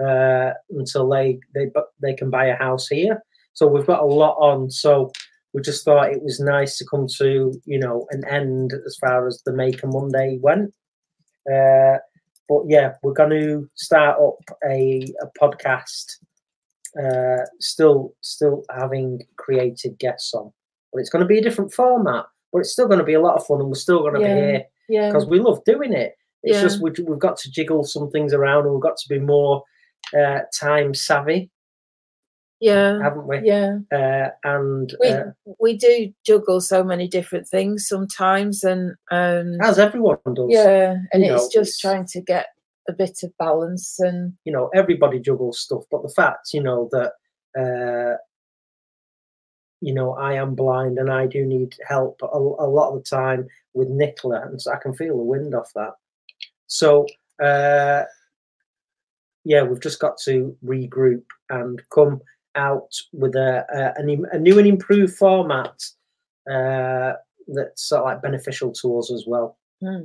[0.03, 1.70] uh, until they they
[2.01, 3.22] they can buy a house here.
[3.53, 4.70] So we've got a lot on.
[4.70, 5.12] So
[5.53, 9.26] we just thought it was nice to come to you know an end as far
[9.26, 10.72] as the Maker Monday went.
[11.51, 11.98] Uh,
[12.51, 16.16] but yeah, we're going to start up a, a podcast.
[17.01, 20.53] Uh, still, still having creative guests on,
[20.92, 22.24] but it's going to be a different format.
[22.53, 24.20] But it's still going to be a lot of fun, and we're still going to
[24.20, 24.34] Yeah.
[24.34, 26.16] be here yeah, because we love doing it.
[26.42, 26.62] It's Yeah.
[26.62, 29.62] just we, we've got to jiggle some things around, and we've got to be more
[30.18, 31.48] uh, time savvy,
[32.61, 33.40] yeah, haven't we?
[33.42, 33.78] yeah.
[33.92, 35.24] Uh, and We uh,
[35.58, 41.22] we do juggle so many different things sometimes, and um, as everyone does, yeah, and
[41.24, 42.46] it's know, just it's- trying to get
[42.88, 45.84] a bit of balance and you know, everybody juggles stuff.
[45.90, 47.12] But the fact, you know, that
[47.58, 48.16] uh,
[49.80, 53.08] you know, I am blind and I do need help a, a lot of the
[53.08, 55.92] time with Nicola, and so I can feel the wind off that.
[56.66, 57.06] So,
[57.42, 58.04] uh,
[59.44, 62.20] yeah, we've just got to regroup and come
[62.57, 65.82] out with a, a, a new and improved format
[66.51, 67.12] uh,
[67.48, 69.59] that's sort of like beneficial to us as well.
[69.82, 70.05] Hmm.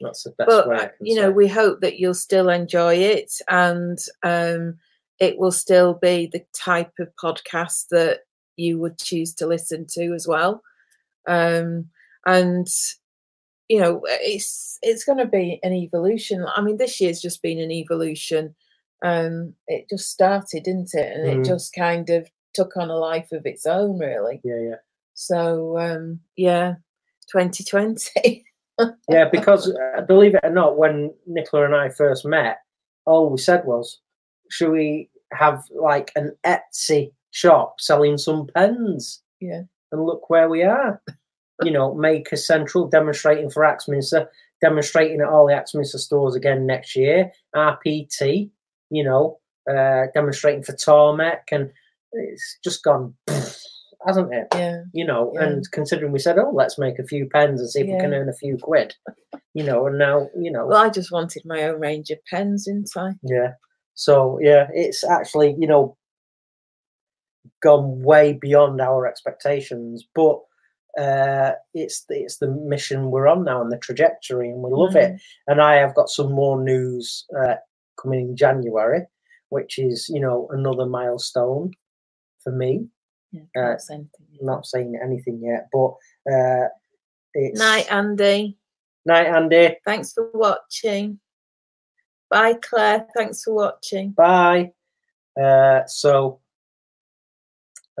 [0.00, 0.76] That's the best but way.
[0.76, 1.34] I can you know say.
[1.34, 4.78] we hope that you'll still enjoy it and um,
[5.18, 8.20] it will still be the type of podcast that
[8.56, 10.62] you would choose to listen to as well
[11.26, 11.86] um,
[12.26, 12.68] and
[13.68, 17.58] you know it's it's going to be an evolution i mean this year's just been
[17.58, 18.54] an evolution
[19.04, 21.40] um it just started didn't it and Mm.
[21.40, 24.76] it just kind of took on a life of its own really yeah, yeah.
[25.14, 26.74] so um yeah
[27.32, 28.44] 2020
[29.08, 32.58] Yeah, because uh, believe it or not, when Nicola and I first met,
[33.06, 34.00] all we said was,
[34.50, 39.62] "Should we have like an Etsy shop selling some pens?" Yeah.
[39.92, 41.00] And look where we are.
[41.62, 44.30] You know, Maker Central demonstrating for Axminster,
[44.60, 47.32] demonstrating at all the Axminster stores again next year.
[47.54, 48.50] RPT,
[48.90, 49.38] you know,
[49.70, 51.70] uh, demonstrating for Tormek, and
[52.12, 53.14] it's just gone,
[54.06, 54.46] hasn't it?
[54.54, 55.44] yeah you know, Yeah.
[55.44, 58.14] and considering we said, oh, let's make a few pens and see if we can
[58.14, 58.94] earn a few quid,
[59.54, 62.64] you know, and now, you know, well i just wanted my own range of pens
[62.66, 63.52] didn't i yeah.
[63.98, 65.96] So, yeah, it's actually, you know,
[67.62, 70.40] gone way beyond our expectations, but
[71.00, 74.96] uh, it's it's the mission we're on now and the trajectory, and we love Mm.
[75.14, 75.20] it.
[75.46, 77.56] And I have got some more news uh,
[78.00, 79.02] coming in January,
[79.48, 81.72] which is, you know, another milestone
[82.42, 82.88] for me.
[83.32, 85.94] Yeah, Uh, can't say anything not saying anything yet, but
[86.32, 86.68] uh,
[87.34, 88.58] it's Night, Andy.
[89.04, 89.76] Night, Andy.
[89.84, 91.20] Thanks for watching.
[92.28, 93.06] Bye, Claire.
[93.16, 94.10] Thanks for watching.
[94.10, 94.72] Bye.
[95.40, 96.40] Uh, so,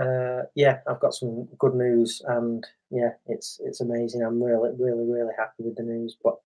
[0.00, 4.22] uh, yeah, I've got some good news, and yeah, it's it's amazing.
[4.22, 6.36] I'm really, really, really happy with the news, but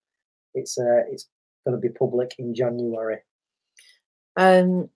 [0.55, 1.29] it's uh, it's
[1.67, 3.19] going to be public in January.
[4.41, 4.89] Um,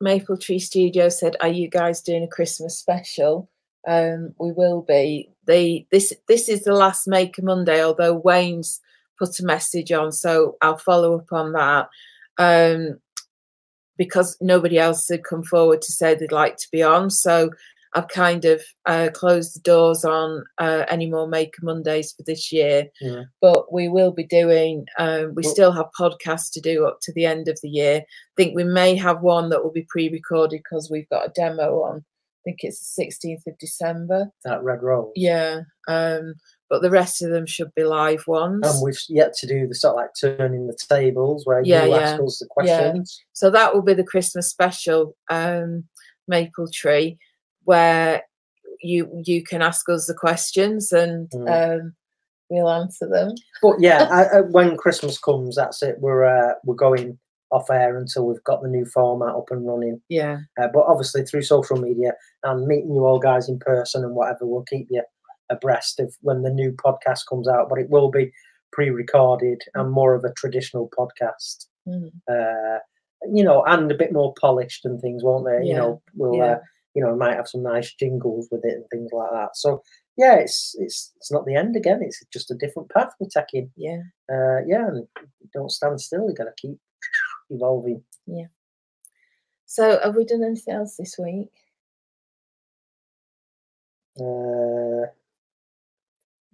[0.00, 3.48] Maple Tree Studio said, "Are you guys doing a Christmas special?"
[3.88, 5.30] Um, we will be.
[5.46, 8.80] The this this is the last Maker Monday, although Wayne's
[9.18, 11.88] put a message on, so I'll follow up on that.
[12.38, 13.00] Um,
[13.96, 17.50] because nobody else had come forward to say they'd like to be on, so
[17.94, 22.50] I've kind of uh, closed the doors on uh, any more Maker Mondays for this
[22.50, 22.86] year.
[23.00, 23.24] Yeah.
[23.40, 24.86] But we will be doing.
[24.98, 27.98] Um, we Well- still have podcasts to do up to the end of the year.
[27.98, 31.82] I think we may have one that will be pre-recorded because we've got a demo
[31.82, 31.98] on.
[31.98, 34.28] I think it's the 16th of December.
[34.44, 35.12] That red Roll.
[35.14, 35.60] Yeah.
[35.86, 36.34] Um,
[36.68, 38.66] but the rest of them should be live ones.
[38.66, 41.90] And we've yet to do the sort of like turning the tables where Yeah, you
[41.90, 42.78] yeah, ask us the yeah.
[42.80, 43.20] questions.
[43.34, 45.84] So that will be the Christmas special um,
[46.26, 47.18] maple tree,
[47.64, 48.22] where
[48.82, 51.80] you you can ask us the questions and Mm.
[51.80, 51.94] um,
[52.50, 53.34] we'll answer them.
[53.62, 55.96] But yeah, I, I, when Christmas comes, that's it.
[56.00, 57.18] We're uh, we're going
[57.50, 60.00] off air until we've got the new format up and running.
[60.08, 64.14] Yeah, Uh, but obviously through social media and meeting you all guys in person and
[64.14, 65.02] whatever, we'll keep you
[65.50, 67.68] abreast of when the new podcast comes out.
[67.68, 68.32] But it will be
[68.72, 71.66] pre-recorded and more of a traditional podcast.
[71.86, 72.10] Mm.
[72.28, 72.78] Uh,
[73.32, 75.66] you know, and a bit more polished and things, won't they?
[75.66, 76.56] You know, we'll, yeah.
[76.94, 79.56] You know, might have some nice jingles with it and things like that.
[79.56, 79.82] So
[80.16, 82.00] yeah, it's it's it's not the end again.
[82.02, 83.70] It's just a different path we're taking.
[83.76, 84.02] Yeah.
[84.30, 85.06] Uh, yeah, and
[85.54, 86.28] don't stand still.
[86.28, 86.78] You got to keep
[87.50, 88.02] evolving.
[88.26, 88.46] Yeah.
[89.66, 91.48] So have we done anything else this week?
[94.20, 95.08] Uh,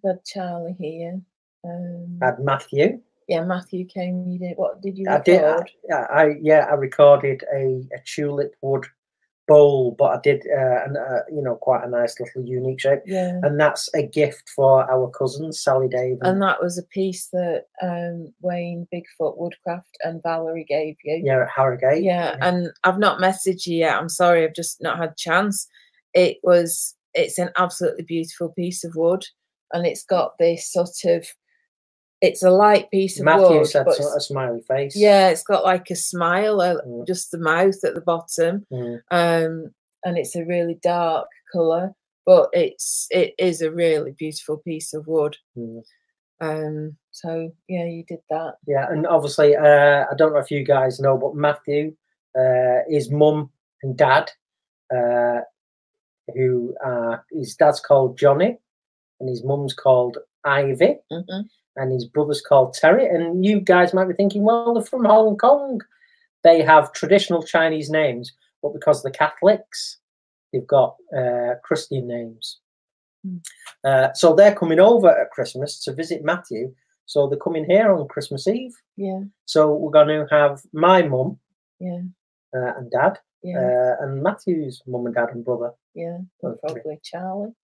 [0.03, 1.21] We've had Charlie here.
[1.65, 3.01] Um, had Matthew.
[3.27, 4.29] yeah, Matthew came.
[4.29, 4.81] You did what?
[4.81, 5.43] Did you I did.
[5.43, 5.63] I,
[5.93, 8.87] I yeah, I recorded a, a tulip wood
[9.49, 13.01] bowl, but I did uh, an, uh, you know quite a nice little unique shape,
[13.07, 13.41] Yeah.
[13.43, 16.19] and that's a gift for our cousins Sally Dave.
[16.21, 21.21] And that was a piece that um, Wayne Bigfoot Woodcraft and Valerie gave you.
[21.25, 22.05] yeah, at Harrogate.
[22.05, 23.97] Yeah, and I've not messaged you yet.
[23.97, 25.67] I'm sorry, I've just not had chance.
[26.15, 29.25] It was it's an absolutely beautiful piece of wood,
[29.73, 31.27] and it's got this sort of
[32.21, 34.97] it's a light piece of Matthew wood, said but so, a smiley face.
[34.97, 37.07] yeah, it's got like a smile, uh, Mm.
[37.07, 39.01] just the mouth at the bottom, Mm.
[39.11, 41.93] um, and it's a really dark color,
[42.27, 45.37] but it's it is a really beautiful piece of wood.
[45.57, 45.83] Mm.
[46.41, 48.55] Um, so yeah, you did that.
[48.67, 51.97] Yeah, and obviously, uh, I don't know if you guys know, but Matthew,
[52.39, 53.51] uh, his mum
[53.83, 54.31] and dad,
[54.95, 55.41] uh,
[56.35, 58.59] who uh, his dad's called Johnny,
[59.21, 61.41] and his mum's called Ivy, hmm
[61.79, 63.07] and his brother's called Terry.
[63.07, 65.81] And you guys might be thinking, well, they're from Hong Kong.
[66.45, 69.99] They have traditional Chinese names, but because they're Catholics,
[70.53, 72.59] they've got uh, Christian names.
[73.27, 73.41] Mm.
[73.85, 76.75] Uh, so they're coming over at Christmas to visit Matthew.
[77.07, 78.75] So they're coming here on Christmas Eve.
[78.97, 81.39] Yeah, So we're going to have my mum
[81.81, 82.01] yeah,
[82.55, 85.73] uh, and dad, yeah, uh, and Matthew's mum and dad and brother.
[85.95, 86.19] yeah.
[86.43, 86.61] and.
[86.61, 87.55] Probably Charlie.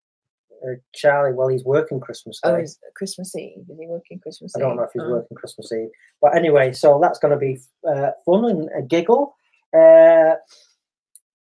[0.65, 2.51] Uh, Charlie, well, he's working Christmas Day.
[2.51, 3.59] Oh, is Christmas Eve?
[3.69, 4.65] Is he working Christmas I Eve?
[4.65, 5.11] I don't know if he's Oh.
[5.11, 5.89] working Christmas Eve.
[6.23, 7.59] But anyway, so that's going to be
[7.89, 9.35] uh, fun and a giggle.
[9.77, 10.37] Uh,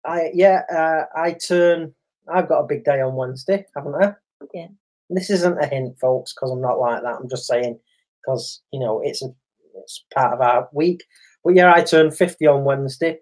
[0.05, 1.93] I yeah, uh, I turn.
[2.31, 4.15] I've got a big day on Wednesday, haven't I?
[4.53, 4.67] Yeah.
[5.09, 7.15] This isn't a hint, folks, because I'm not like that.
[7.15, 7.77] I'm just saying
[8.21, 9.27] because you know it's a
[9.75, 11.03] it's part of our week.
[11.43, 13.19] But yeah, I turn 50 on Wednesday.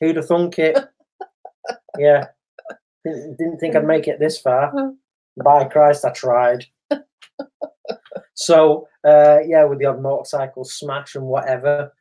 [0.00, 0.78] Who'd have thunk it?
[1.98, 2.26] yeah,
[3.04, 4.72] didn't, didn't think I'd make it this far.
[5.44, 6.66] By Christ, I tried.
[8.34, 11.92] so uh, yeah, with the odd motorcycle smash and whatever.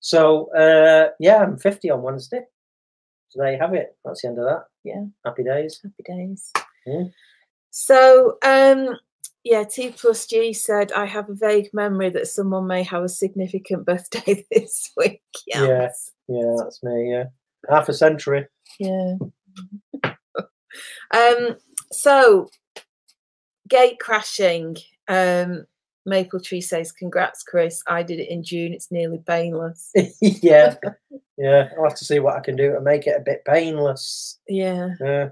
[0.00, 2.40] So uh, yeah, I'm 50 on Wednesday.
[3.28, 3.96] So there you have it.
[4.04, 4.64] That's the end of that.
[4.84, 5.04] Yeah.
[5.24, 5.80] Happy days.
[5.82, 6.50] Happy days.
[6.86, 7.04] Yeah.
[7.70, 8.96] So, um,
[9.44, 13.08] yeah, T plus G said, I have a vague memory that someone may have a
[13.08, 15.22] significant birthday this week.
[15.46, 15.64] Yeah.
[15.64, 16.12] Yes.
[16.26, 17.12] Yeah, that's me.
[17.12, 17.24] Yeah,
[17.68, 18.46] half a century.
[18.78, 19.14] Yeah.
[21.14, 21.56] um,
[21.92, 22.48] so
[23.68, 24.76] gate crashing.
[25.08, 25.66] Um,
[26.06, 27.82] Maple Tree says, Congrats, Chris.
[27.86, 28.72] I did it in June.
[28.72, 29.92] It's nearly painless.
[30.20, 30.74] yeah,
[31.36, 31.68] yeah.
[31.76, 34.38] I'll have to see what I can do to make it a bit painless.
[34.48, 34.90] Yeah.
[35.00, 35.28] Yeah.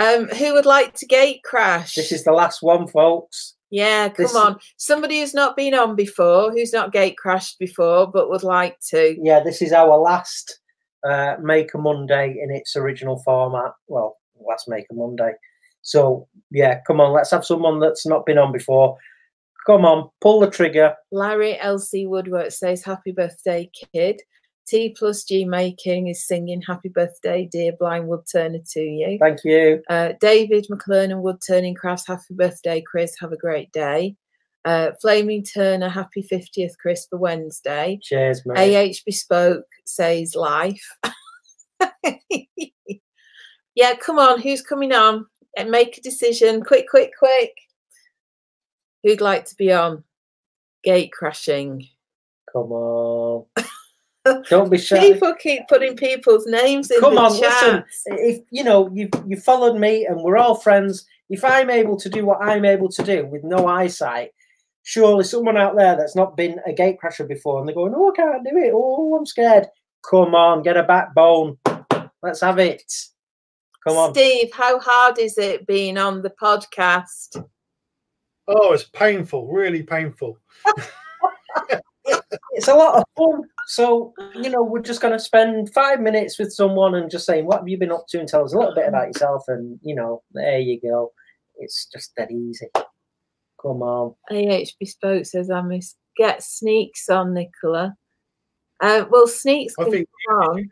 [0.00, 1.94] Um, who would like to gate crash?
[1.94, 3.54] This is the last one, folks.
[3.70, 4.58] Yeah, come This- on.
[4.76, 9.16] Somebody who's not been on before, who's not gate crashed before, but would like to.
[9.20, 10.60] Yeah, this is our last
[11.06, 13.72] uh, Maker Monday in its original format.
[13.88, 15.32] Well, last Maker Monday.
[15.84, 18.96] So yeah, come on, let's have someone that's not been on before.
[19.66, 20.94] Come on, pull the trigger.
[21.10, 24.20] Larry LC Woodwork says, Happy birthday, kid.
[24.66, 29.18] T plus G Making is singing Happy birthday, dear blind wood turner to you.
[29.20, 29.82] Thank you.
[29.88, 31.40] Uh, David McLean and Wood
[31.76, 33.14] Crafts, Happy birthday, Chris.
[33.20, 34.16] Have a great day.
[34.64, 37.98] Uh, Flaming Turner, Happy 50th, Chris, for Wednesday.
[38.02, 38.74] Cheers, mate.
[38.74, 40.96] AH Bespoke says life.
[43.74, 44.40] yeah, come on.
[44.40, 45.26] Who's coming on?
[45.56, 46.62] And make a decision.
[46.62, 47.52] Quick, quick, quick.
[49.02, 50.02] Who'd like to be on?
[50.82, 51.86] Gate crashing.
[52.52, 53.46] Come on.
[54.48, 54.98] Don't be shy.
[54.98, 57.84] People keep putting people's names in Come on, chat.
[57.84, 58.18] listen.
[58.18, 62.08] If you know you you followed me and we're all friends, if I'm able to
[62.08, 64.30] do what I'm able to do with no eyesight,
[64.82, 68.12] surely someone out there that's not been a gate crasher before and they're going, "Oh,
[68.12, 68.72] I can't do it.
[68.74, 69.66] Oh, I'm scared."
[70.08, 71.58] Come on, get a backbone.
[72.22, 72.90] Let's have it.
[73.86, 74.14] Come on.
[74.14, 77.44] Steve, how hard is it being on the podcast?
[78.48, 80.38] Oh, it's painful, really painful.
[82.54, 83.42] It's a lot of fun.
[83.66, 87.46] So, you know, we're just going to spend five minutes with someone and just saying,
[87.46, 88.20] What have you been up to?
[88.20, 89.44] and tell us a little bit about yourself.
[89.48, 91.12] And, you know, there you go.
[91.56, 92.68] It's just that easy.
[93.60, 94.14] Come on.
[94.30, 97.96] AH Bespoke says, I must get sneaks on, Nicola.
[98.80, 100.70] Uh, well, sneaks I think come on.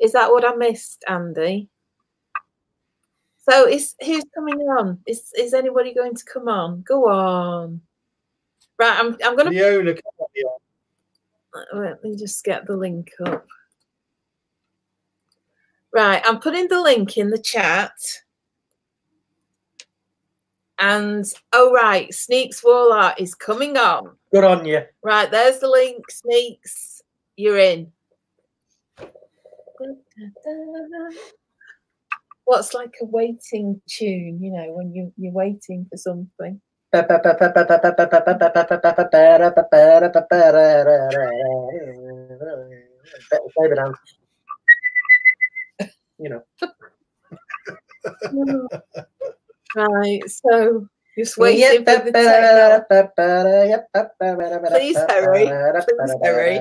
[0.00, 1.68] Is that what I missed, Andy?
[3.48, 5.00] So is who's coming on?
[5.06, 6.82] Is is anybody going to come on?
[6.82, 7.80] Go on.
[8.78, 9.50] Right, I'm I'm gonna
[11.54, 11.82] on.
[11.82, 13.46] Let me just get the link up.
[15.92, 17.92] Right, I'm putting the link in the chat.
[20.78, 24.16] And oh right, Sneaks Wall Art is coming on.
[24.32, 24.82] Good on you.
[25.02, 27.02] Right, there's the link, Sneaks.
[27.36, 27.92] You're in.
[32.44, 36.60] What's like a waiting tune, you know, when you, you're waiting for something?
[46.18, 46.42] You
[48.32, 48.68] know.
[49.76, 50.88] Right, so
[51.18, 52.86] just waiting for the.
[54.70, 55.46] Please, Harry.
[55.46, 56.60] Please, Harry.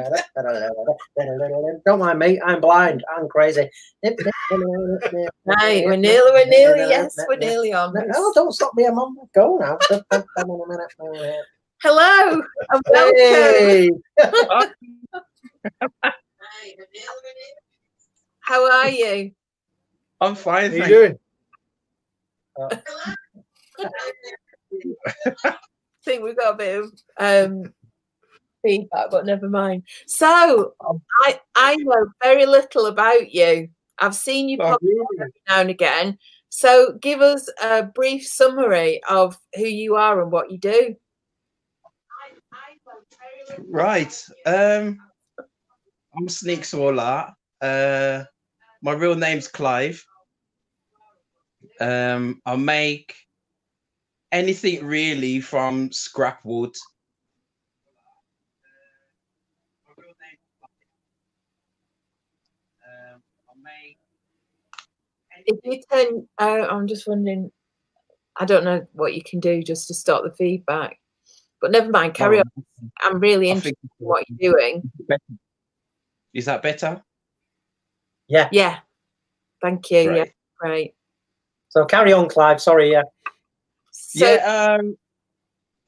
[1.85, 2.41] Don't mind me.
[2.41, 3.05] I'm blind.
[3.15, 3.69] I'm crazy.
[4.03, 7.93] Right, we're nearly, we're nearly, yes, we're nearly on.
[7.93, 8.85] No, don't stop me.
[8.85, 9.77] I'm on go now.
[11.83, 13.15] Hello and welcome.
[13.17, 13.89] Hey.
[18.39, 19.31] How are you?
[20.19, 20.71] I'm fine.
[20.71, 20.95] How thank you.
[20.95, 21.19] doing?
[25.43, 25.55] I
[26.05, 27.73] think we've got a bit of um,
[28.63, 29.83] feedback, but never mind.
[30.07, 30.73] So
[31.23, 33.69] I I know very little about you.
[33.99, 35.05] I've seen you Oh, pop really?
[35.19, 36.17] every now and again.
[36.49, 40.95] So give us a brief summary of who you are and what you do.
[43.69, 44.23] Right.
[44.45, 44.97] Um,
[46.17, 47.27] I'm Sneak Swallow.
[47.61, 48.23] Uh,
[48.81, 50.03] my real name's Clive.
[51.79, 53.15] Um, I make
[54.37, 56.75] anything really from scrap wood.
[62.85, 63.97] Um, I make
[65.45, 67.51] If you turn, uh, I'm just wondering.
[68.39, 70.99] I don't know what you can do just to stop the feedback,
[71.59, 72.13] but never mind.
[72.13, 72.45] Carry on.
[73.01, 74.91] I'm really I interested in what you're doing.
[76.35, 77.01] Is that better?
[78.27, 78.49] Yeah.
[78.51, 78.77] Yeah.
[79.59, 80.01] Thank you.
[80.01, 80.09] Yeah.
[80.09, 80.31] Right.
[80.59, 80.93] Great.
[81.69, 82.61] So carry on, Clive.
[82.61, 82.91] Sorry.
[82.91, 83.03] Yeah.
[83.99, 84.77] So yeah.
[84.79, 84.97] Um,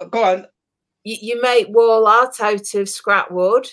[0.10, 0.48] go on.
[1.04, 3.70] you, you make wall art out of scrap wood.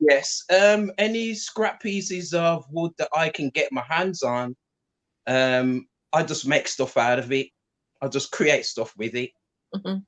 [0.00, 0.42] Yes.
[0.50, 4.56] Um, any scrap pieces of wood that I can get my hands on,
[5.28, 7.48] um, I just make stuff out of it.
[8.00, 9.30] I just create stuff with it.
[9.74, 10.04] Mhm.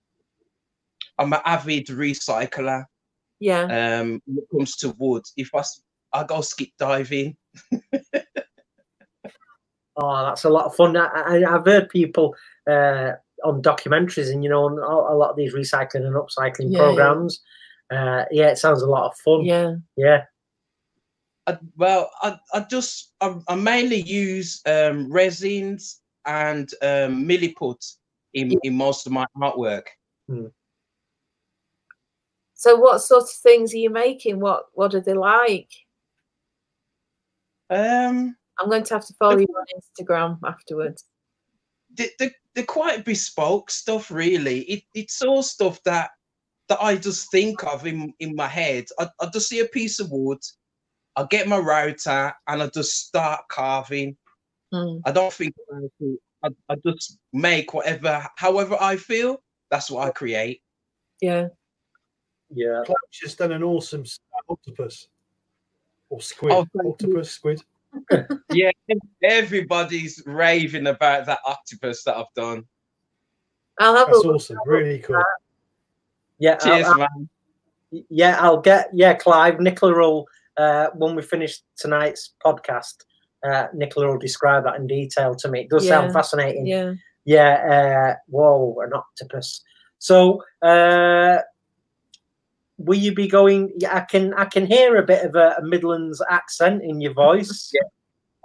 [1.16, 2.84] I'm an avid recycler.
[3.38, 3.62] Yeah.
[3.62, 5.62] Um, when it comes to wood, if I
[6.12, 7.36] I go skip diving,
[9.96, 10.96] Oh, that's a lot of fun.
[10.96, 12.34] I, I, I've heard people
[12.68, 13.12] uh,
[13.44, 16.78] on documentaries and you know on a a lot of these recycling and upcycling Yeah,
[16.78, 16.84] yeah.
[16.84, 17.40] programs.
[17.90, 19.44] Uh, yeah, it sounds a lot of fun.
[19.44, 19.74] Yeah.
[19.96, 20.24] Yeah.
[21.46, 27.94] I, well, I, I just I, I mainly use um, resins and um, milliput
[28.32, 28.58] in, Yeah.
[28.62, 29.84] in most of my artwork.
[32.54, 34.40] So what sort of things are you making?
[34.40, 35.70] What what are they like?
[37.68, 41.04] Um, I'm going to have to follow you on Instagram afterwards.
[41.92, 46.10] they, they, they're quite bespoke stuff really it, it's all stuff that
[46.68, 50.00] that i just think of in, in my head I, I just see a piece
[50.00, 50.38] of wood
[51.16, 54.16] i get my router and i just start carving
[54.72, 54.98] Hmm.
[55.04, 56.18] i don't think about it.
[56.42, 60.62] I, I just make whatever however i feel that's what i create
[61.20, 61.48] Yeah.
[62.50, 62.82] Yeah.
[62.84, 64.04] Clive's just done an awesome
[64.48, 65.08] octopus
[66.10, 66.52] or squid.
[66.52, 66.90] Oh, thank you.
[66.92, 67.62] octopus, squid.
[68.52, 68.70] yeah
[69.22, 72.64] everybody's raving about that octopus that i've done
[73.80, 74.34] I'll have a That's look.
[74.36, 74.58] awesome.
[74.66, 75.20] Really cool.
[76.38, 76.56] Yeah.
[76.56, 77.08] cheers I'll, man
[77.92, 79.60] I'll- yeah, I'll get yeah, Clive.
[79.60, 80.26] Nicola will
[80.56, 83.04] uh, when we finish tonight's podcast.
[83.44, 85.60] Uh, Nicola will describe that in detail to me.
[85.62, 86.00] It does Yeah.
[86.00, 86.66] sound fascinating.
[86.66, 86.94] Yeah.
[87.24, 88.14] Yeah.
[88.14, 89.62] Uh, whoa, an octopus.
[89.98, 91.38] So, uh,
[92.84, 93.72] will you be going?
[93.76, 94.34] Yeah, I can.
[94.34, 97.70] I can hear a bit of a, a Midlands accent in your voice.
[97.74, 97.80] yeah.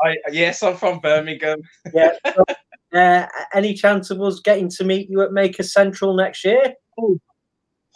[0.01, 1.59] I, yes i'm from birmingham
[1.93, 2.11] yeah.
[2.25, 2.45] so,
[2.93, 6.73] uh, any chance of us getting to meet you at Maker Central next year?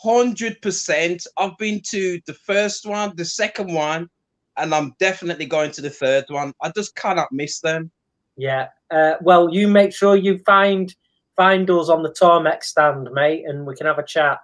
[0.03, 1.25] hundred percent.
[1.37, 4.09] I've been to the first one, the second one,
[4.57, 6.53] and I'm definitely going to the third one.
[6.61, 7.89] I just cannot miss them.
[8.35, 8.67] Yeah.
[8.91, 10.93] Uh, well, you make sure you find
[11.35, 14.39] find us on the Tormek's stand, mate, and we can have a chat.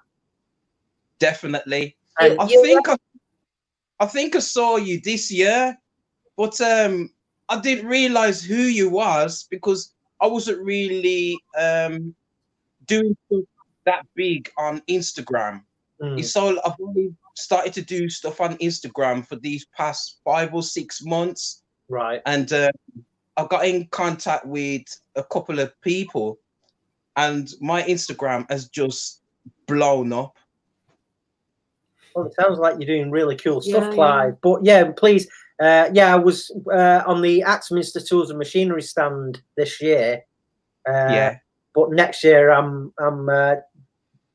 [1.19, 1.95] Definitely.
[2.19, 2.97] And I You- think I,
[3.99, 5.77] I think I saw you this year,
[6.37, 7.11] but um,
[7.49, 12.13] I didn't realize who you was because I wasn't really um
[12.85, 13.43] doing stuff
[13.85, 15.63] that big on Instagram.
[16.01, 20.53] Mm, It's all I've only started to do stuff on Instagram for these past five
[20.53, 21.63] or six months.
[21.89, 22.21] right.
[22.25, 22.71] and uh,
[23.37, 24.83] I got in contact with
[25.15, 26.39] a couple of people,
[27.15, 29.21] and my Instagram has just
[29.67, 30.37] blown up.
[32.19, 33.95] Well, it sounds like you're doing really cool stuff, Yeah, yeah.
[33.95, 34.41] Clive.
[34.41, 35.27] But yeah, please,
[35.61, 40.23] uh, yeah, I was uh, on the Axminster Tools and Machinery stand this year.
[40.87, 41.37] Uh, yeah.
[41.73, 43.55] But next year, I'm I'm uh,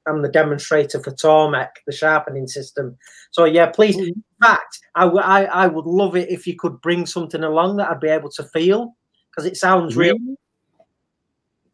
[0.06, 2.96] I'm the demonstrator for Tormek, the sharpening system.
[3.32, 3.96] So yeah, please.
[3.96, 4.08] Mhm.
[4.08, 7.06] In fact, I, w- I I would I would love it if you could bring
[7.06, 8.94] something along that I'd be able to feel
[9.30, 10.16] because it sounds real.
[10.18, 10.36] Really?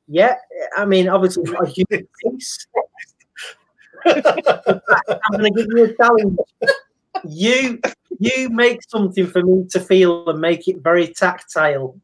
[0.08, 0.34] Yeah,
[0.76, 2.66] I mean, obviously, it's not a huge piece.
[4.06, 6.38] I'm going to give you a challenge.
[7.28, 7.80] You
[8.18, 11.98] you make something for me to feel and make it very tactile.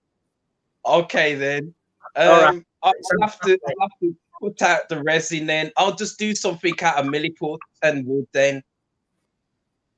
[0.84, 1.74] Okay then.
[2.16, 2.62] Um, All right.
[2.82, 2.92] I'll
[3.22, 5.70] have to I'll have to put out the resin then.
[5.76, 8.62] I'll just do something out of milliput and wood then.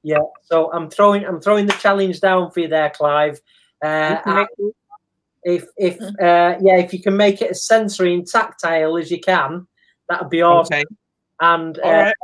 [0.02, 0.18] Yeah.
[0.42, 3.40] So I'm throwing I'm throwing the challenge down for you there, Clive.
[3.84, 4.46] Uh, Okay.
[5.44, 9.20] if if uh, yeah, if you can make it as sensory and tactile as you
[9.20, 9.66] can,
[10.08, 10.74] that would be awesome.
[10.74, 10.84] Okay.
[11.40, 12.14] And uh, All right.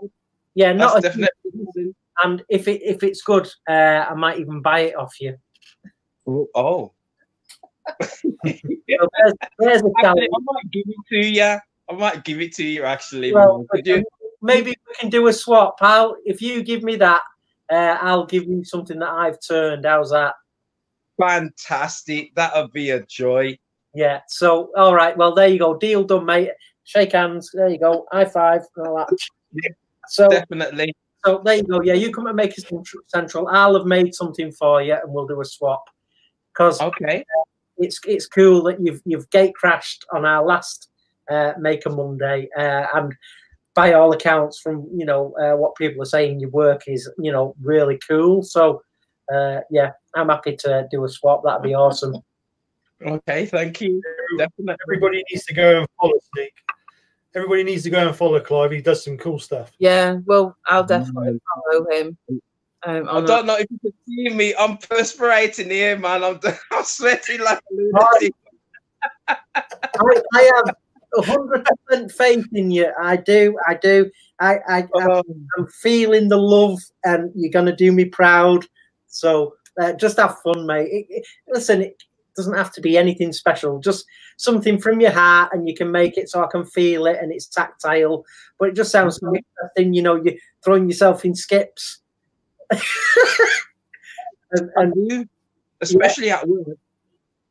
[0.54, 1.94] yeah, That's not a- definitely.
[2.22, 5.36] and if it if it's good, uh, I might even buy it off you.
[6.26, 6.92] Oh.
[8.06, 10.28] So there's, there's a Actually, challenge.
[10.34, 11.42] I might give it to you.
[11.90, 13.32] I might give it to you actually.
[13.32, 14.04] Well, Could you?
[14.42, 16.16] maybe we can do a swap, pal.
[16.24, 17.22] If you give me that,
[17.72, 19.84] uh, I'll give you something that I've turned.
[19.84, 20.34] How's that?
[21.18, 22.34] Fantastic.
[22.34, 23.58] That'll be a joy.
[23.94, 24.20] Yeah.
[24.28, 25.16] So, all right.
[25.16, 25.76] Well, there you go.
[25.76, 26.50] Deal done, mate.
[26.84, 27.50] Shake hands.
[27.52, 28.06] There you go.
[28.12, 28.62] High five.
[28.76, 29.08] and All that.
[29.52, 29.70] Yeah.
[30.08, 30.94] So, Definitely.
[31.24, 31.80] so there you go.
[31.82, 32.64] Yeah, you come and make us
[33.08, 33.48] central.
[33.48, 35.84] I'll have made something for you, and we'll do a swap.
[36.52, 37.24] Because Okay.
[37.78, 40.90] it's it's cool that you've you've gate crashed on our last
[41.30, 43.14] uh, Maker Monday, uh, and
[43.74, 47.32] by all accounts, from you know uh, what people are saying, your work is you
[47.32, 48.42] know really cool.
[48.42, 48.82] So
[49.34, 51.42] uh, yeah, I'm happy to do a swap.
[51.44, 52.14] That'd be awesome.
[53.04, 53.46] Okay.
[53.46, 54.00] Thank you.
[54.38, 54.76] Definitely.
[54.86, 56.52] Everybody needs to go and follow Sneak.
[57.34, 58.70] Everybody needs to go and follow Clive.
[58.70, 59.72] He does some cool stuff.
[59.78, 61.40] Yeah, well, I'll definitely
[61.72, 62.16] follow him.
[62.86, 64.54] Um, I don't know if you can see me.
[64.56, 66.22] I'm perspirating here, man.
[66.22, 66.38] I'm,
[66.70, 68.34] I'm sweating like a lunatic.
[69.28, 72.92] I, I have hundred percent faith in you.
[73.00, 73.56] I do.
[73.66, 74.10] I do.
[74.40, 78.66] I, I I'm, Um, I'm feeling the love, and you're gonna do me proud.
[79.08, 80.88] So uh, just have fun, mate.
[80.90, 82.02] It, it- listen, it
[82.34, 83.78] doesn't have to be anything special.
[83.78, 84.06] Just
[84.36, 87.32] something from your heart, and you can make it so I can feel it, and
[87.32, 88.24] it's tactile.
[88.58, 89.94] But it just sounds so interesting.
[89.94, 92.00] You know, you're throwing yourself in skips.
[94.52, 95.28] and, and
[95.80, 96.78] especially at work.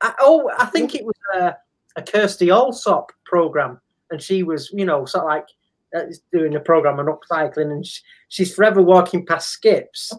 [0.02, 1.56] I, oh, I think it was a,
[1.96, 3.80] a Kirstie Allsopp program,
[4.12, 5.48] and she was, you know, sort of like
[5.96, 10.12] uh, doing a program on upcycling, and sh she's forever walking past skips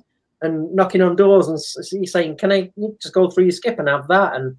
[0.44, 2.70] and knocking on doors and s- s- saying, "Can I
[3.00, 4.56] just go through your skip and have that?" And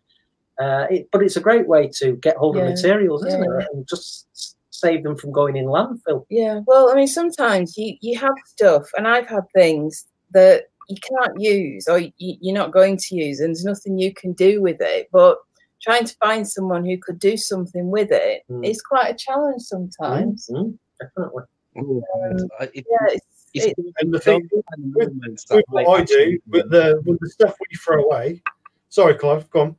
[0.60, 3.60] uh, it, but it's a great way to get hold Yeah, of materials, isn't yeah.
[3.60, 3.68] it?
[3.74, 6.26] And just save them from going in landfill.
[6.30, 10.98] Yeah, well, I mean, sometimes you you have stuff, and I've had things that you
[10.98, 14.62] can't use or you, you're not going to use, and there's nothing you can do
[14.62, 15.08] with it.
[15.12, 15.38] But
[15.82, 18.88] trying to find someone who could do something with it is Mm.
[18.90, 20.48] quite a challenge sometimes.
[20.52, 21.44] Mm, definitely.
[21.78, 23.08] Um, It- Yeah,
[23.56, 26.42] it's, it's it, And the thing kind of moments that with what I do, actually-
[26.48, 28.42] with the with the stuff we throw away.
[28.90, 29.76] Sorry, Clive, go on.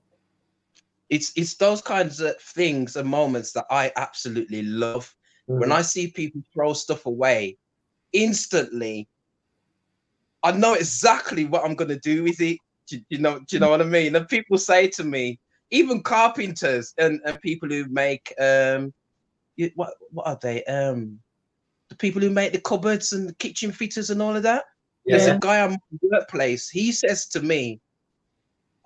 [1.11, 5.15] it's it's those kinds of things and moments that I absolutely love.
[5.47, 5.73] When Mm.
[5.79, 7.57] I see people throw stuff away,
[8.13, 9.09] instantly,
[10.43, 12.59] I know exactly what I'm gonna do with it.
[12.89, 13.39] Do, you know?
[13.39, 14.15] Do you know what I mean?
[14.17, 15.39] And people say to me,
[15.71, 18.93] even carpenters and, and people who make um,
[19.59, 20.63] y- what what are they?
[20.65, 21.21] Um,
[21.89, 24.65] the people who make the cupboards and the kitchen fitters and all of that.
[25.07, 26.69] There's a guy on my workplace.
[26.69, 27.81] He says to me,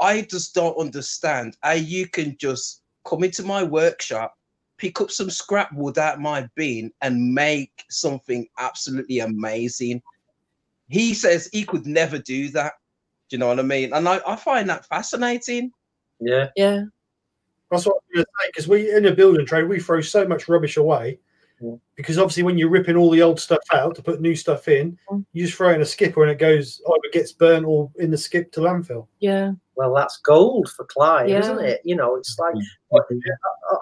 [0.01, 4.35] I just don't understand how you can just come into my workshop,
[4.77, 10.03] pick up some scrap wood out my bin, and make something absolutely amazing.
[10.89, 12.75] He says he could never do that.
[13.29, 13.93] Do you know what I mean?
[13.95, 15.71] And I, I find that fascinating.
[16.21, 16.49] yeah.
[16.57, 16.83] yeah,
[17.71, 20.27] That's what I'm going to say because we in a building trade we throw so
[20.27, 21.19] much rubbish away Yeah.
[21.97, 24.99] Because obviously when you're ripping all the old stuff out to put new stuff in,
[25.11, 25.25] Mm.
[25.33, 28.11] you just throw it in a skipper and it goes either gets burnt or in
[28.11, 29.07] the skip to landfill.
[29.21, 31.41] yeah, Well, that's gold for Clive, Yeah.
[31.41, 31.81] isn't it?
[31.85, 32.55] You know, it's like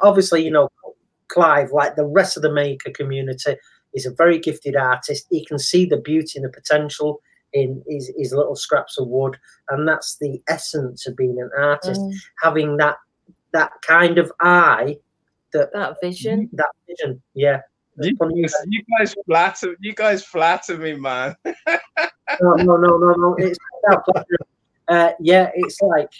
[0.03, 0.69] obviously, you know,
[1.29, 3.57] Clive, like the rest of the maker community,
[3.95, 5.27] is a very gifted artist.
[5.31, 7.21] He can see the beauty and the potential
[7.53, 9.37] in his, his little scraps of wood,
[9.71, 12.01] and that's the essence of being an artist.
[12.01, 12.97] mm, Having that
[13.53, 14.99] that kind of eye,
[15.53, 16.49] that that vision.
[16.53, 17.21] that vision.
[17.35, 17.61] Yeah.
[18.01, 21.35] You guys, you guys flatter, you guys flatter me, man.
[22.43, 23.35] No, no, no, no, no.
[23.39, 23.59] It's.
[24.87, 26.11] Uh, yeah, it's like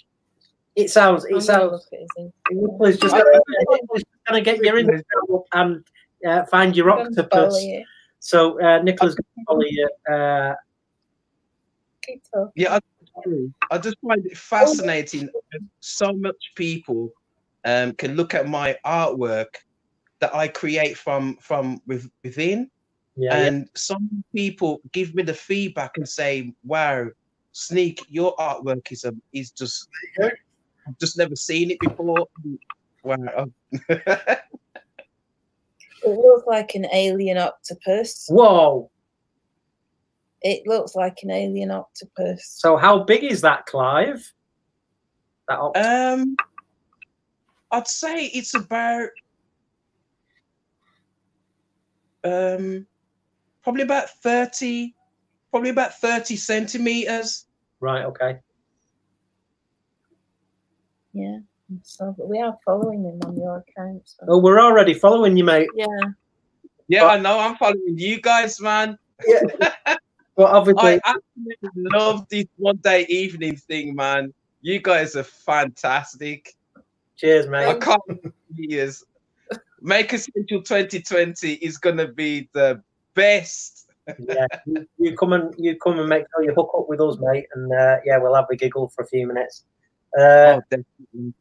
[0.75, 1.25] it sounds.
[1.25, 1.87] I'm It gonna sounds.
[1.91, 3.25] look at just gonna,
[3.61, 5.85] Nicola's just gonna get your Instagram up and
[6.27, 7.63] uh, find your octopus.
[7.63, 7.85] you.
[8.21, 9.89] So uh, Nicola's gonna follow you.
[10.11, 10.55] Uh,
[12.57, 12.81] Yeah, I,
[13.71, 15.29] I just find it fascinating.
[15.81, 17.13] So much people
[17.65, 19.47] um, can look at my artwork
[20.21, 22.71] that I create from from with, within,
[23.17, 23.47] Yeah, yeah.
[23.47, 27.09] and some people give me the feedback and say, "Wow,
[27.53, 29.89] Sneak, your artwork is a is just
[30.21, 32.27] I've just never seen it before."
[33.03, 33.51] Wow.
[36.03, 38.27] It looks like an alien octopus.
[38.29, 38.91] Whoa.
[40.43, 42.57] It looks like an alien octopus.
[42.59, 44.33] So how big is that, Clive?
[45.49, 46.37] That op- um,
[47.71, 49.11] I'd say it's about
[52.25, 52.87] um
[53.63, 54.95] probably about 30
[55.51, 57.47] probably about 30 centimeters
[57.81, 58.39] right, okay.
[61.13, 61.39] Yeah.
[61.83, 64.03] So we are following him on your account.
[64.05, 64.27] So.
[64.29, 65.69] Oh, we're already following you, mate.
[65.75, 65.87] Yeah.
[66.89, 67.09] yeah Oh.
[67.09, 69.43] i know i'm following you guys man Yeah.
[70.37, 76.55] But obviously, i absolutely love this one day evening thing man you guys are fantastic
[77.19, 77.67] cheers, mate.
[77.67, 78.03] i can't
[78.55, 79.05] years
[79.81, 82.83] Maker Central 2020 is gonna be the
[83.15, 83.79] best
[84.19, 87.19] yeah, you, you come and you come and make sure you hook up with us,
[87.21, 89.65] mate, and uh, yeah, we'll have a giggle for a few minutes.
[90.19, 91.33] Uh, oh,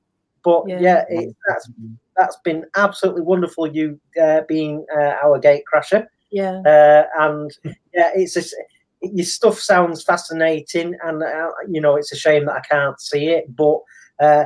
[0.43, 0.79] but Yeah.
[0.79, 1.69] yeah, it, that's
[2.15, 3.67] that's been absolutely wonderful.
[3.67, 6.61] You uh, being uh, our gate crasher, Yeah.
[6.65, 7.51] uh, and
[7.93, 8.55] yeah, it's just,
[9.01, 13.27] your stuff sounds fascinating, and uh, you know it's a shame that I can't see
[13.27, 13.55] it.
[13.55, 13.79] But
[14.19, 14.45] uh,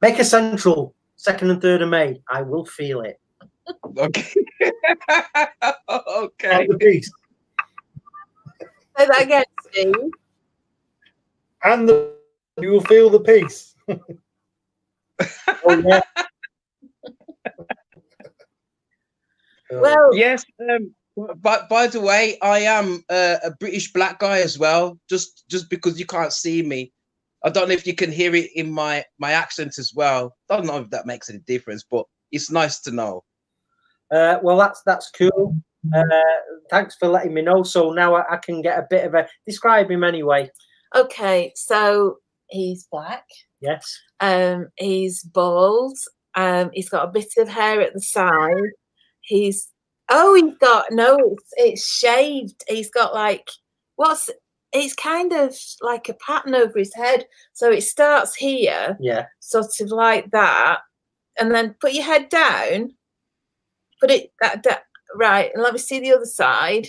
[0.00, 3.20] Maker Central second and third of May, I will feel it.
[3.98, 4.32] okay
[5.90, 7.12] okay And the beast.
[8.96, 9.94] Say that again, Steve.
[11.64, 12.12] And the
[12.60, 13.74] you will feel the peace.
[15.64, 16.00] Oh, yeah.
[19.70, 20.44] Well, Yes.
[20.70, 20.94] Um,
[21.36, 24.98] but by the way, I am uh, a British black guy as well.
[25.10, 26.92] Just just because you can't see me,
[27.44, 30.36] I don't know if you can hear it in my my accent as well.
[30.50, 33.24] I Don't know if that makes any difference, but it's nice to know.
[34.10, 35.54] Uh, well, that's that's cool.
[35.94, 36.02] Uh,
[36.70, 37.62] thanks for letting me know.
[37.62, 40.50] So now I, I can get a bit of a describe him anyway.
[40.96, 41.52] okay.
[41.54, 43.24] So he's black.
[43.60, 43.98] Yes.
[44.20, 45.96] Um, he's bald.
[46.34, 48.70] Um, he's got a bit of hair at the side.
[49.20, 49.68] He's
[50.08, 52.62] oh, he's got no, it's, it's shaved.
[52.68, 53.48] He's got like
[53.96, 54.30] what's
[54.72, 57.26] it's kind of like a pattern over his head.
[57.52, 59.26] So it starts here, Yeah.
[59.40, 60.80] sort of like that,
[61.38, 62.94] and then put your head down.
[64.00, 64.84] Put it that, that
[65.14, 66.88] right, and let me see the other side.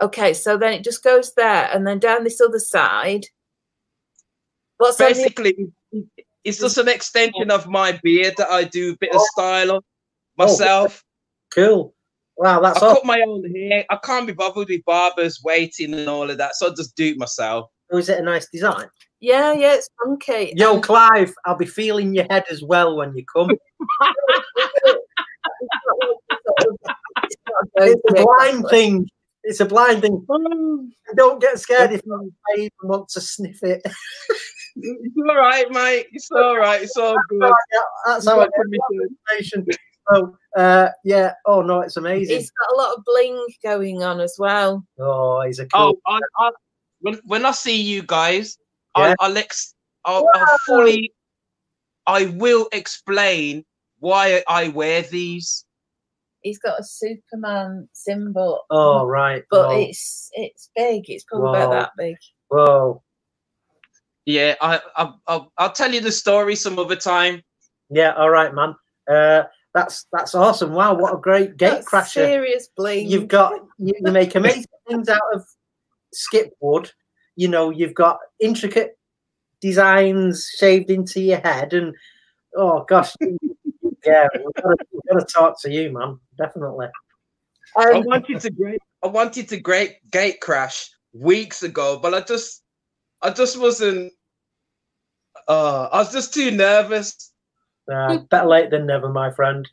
[0.00, 3.26] Okay, so then it just goes there, and then down this other side.
[4.78, 5.72] What's on the Basically,
[6.44, 9.80] it's just an extension of my beard that I do a bit of style on
[9.80, 9.82] oh.
[10.36, 11.04] myself.
[11.54, 11.94] Cool.
[12.36, 13.84] Wow, that's I that's cut my own hair.
[13.90, 17.06] I can't be bothered with barbers waiting and all of that, so I just do
[17.06, 17.70] it myself.
[17.92, 18.88] Oh, Is it a nice design?
[19.20, 20.52] Yeah, yeah, it's funky.
[20.56, 23.50] Yo, And Clive, I'll be feeling your head as well when you come.
[26.40, 29.08] it's a It's a joke, blind thing.
[29.44, 30.24] It's a blind thing.
[30.28, 30.88] Oh.
[31.16, 33.82] Don't get scared if I even want to sniff it.
[34.74, 36.06] It's all right, mate.
[36.12, 36.82] It's all right.
[36.82, 37.52] It's all good.
[38.06, 39.16] That's how I You've got get permission.
[39.28, 39.66] information.
[40.14, 41.34] So, uh, yeah.
[41.46, 42.36] Oh no, it's amazing.
[42.36, 44.84] It's got a lot of bling going on as well.
[44.98, 45.98] Oh, he's a cool.
[46.06, 46.50] Oh, I, I,
[47.00, 48.58] when, when I see you guys,
[48.96, 49.14] Yeah.
[49.20, 49.74] I'll, I'll, ex-
[50.04, 51.12] I'll, I'll fully,
[52.06, 53.64] I will explain
[54.00, 55.64] why I wear these.
[56.42, 58.62] He's got a Superman symbol.
[58.68, 59.44] Oh, right.
[59.50, 59.80] but Whoa.
[59.82, 61.08] it's it's big.
[61.08, 62.16] It's probably about that big.
[62.48, 63.02] Whoa.
[64.24, 67.42] Yeah, I, I, I'll, I'll tell you the story some other time.
[67.90, 68.14] Yeah.
[68.14, 68.74] All right, man.
[69.08, 70.72] Uh, that's that's awesome.
[70.72, 72.08] Wow, what a great gate That's crasher.
[72.26, 73.08] serious bling.
[73.10, 75.44] You've got you, you make amazing things out of
[76.12, 76.90] skip wood.
[77.36, 78.98] You know, you've got intricate
[79.60, 81.94] designs shaved into your head, and
[82.56, 86.18] oh gosh, yeah, we've got, to, we've got to talk to you, man.
[86.36, 86.88] Definitely.
[87.76, 92.20] I Um, wanted to great, I wanted to great gate crash weeks ago, but I
[92.20, 92.62] just,
[93.22, 94.12] I just wasn't.
[95.48, 97.31] Uh, I was just too nervous.
[97.90, 99.68] Uh, better late than never, my friend.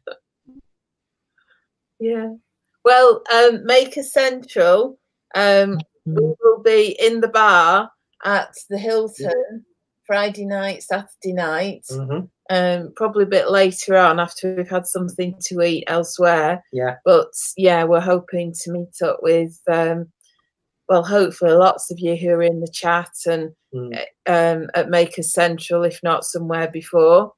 [1.99, 2.33] yeah.
[2.85, 4.97] Well, um, Maker Central.
[5.35, 7.91] Um, we will be in the bar
[8.25, 9.63] at the Hilton
[10.07, 11.85] Friday night, Saturday night.
[11.89, 12.21] hmm
[12.51, 16.63] um, probably a bit later on after we've had something to eat elsewhere.
[16.73, 16.95] Yeah.
[17.05, 17.27] But
[17.57, 20.11] yeah, we're hoping to meet up with, um,
[20.87, 24.01] well, hopefully lots of you who are in the chat and Mm.
[24.25, 27.33] um, at Maker Central, if not somewhere before.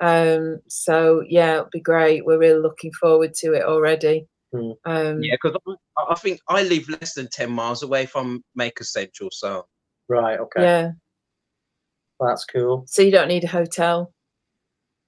[0.00, 2.24] Um, so yeah, it'll be great.
[2.24, 4.26] We're really looking forward to it already.
[4.52, 4.72] Hmm.
[4.84, 5.56] Um, Yeah, because
[5.98, 9.66] I, I think I live less than ten miles away from Maker Central, so
[10.08, 10.38] Right.
[10.40, 10.62] Okay.
[10.62, 10.90] yeah.
[12.18, 12.84] That's cool.
[12.86, 14.12] So you don't need a hotel.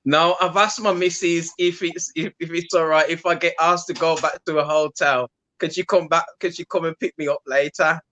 [0.04, 3.54] no, I've asked my missus if it's if, if it's all right if I get
[3.60, 5.28] asked to go back to a hotel.
[5.58, 6.24] Could you come back?
[6.40, 8.00] Could you come and pick me up later?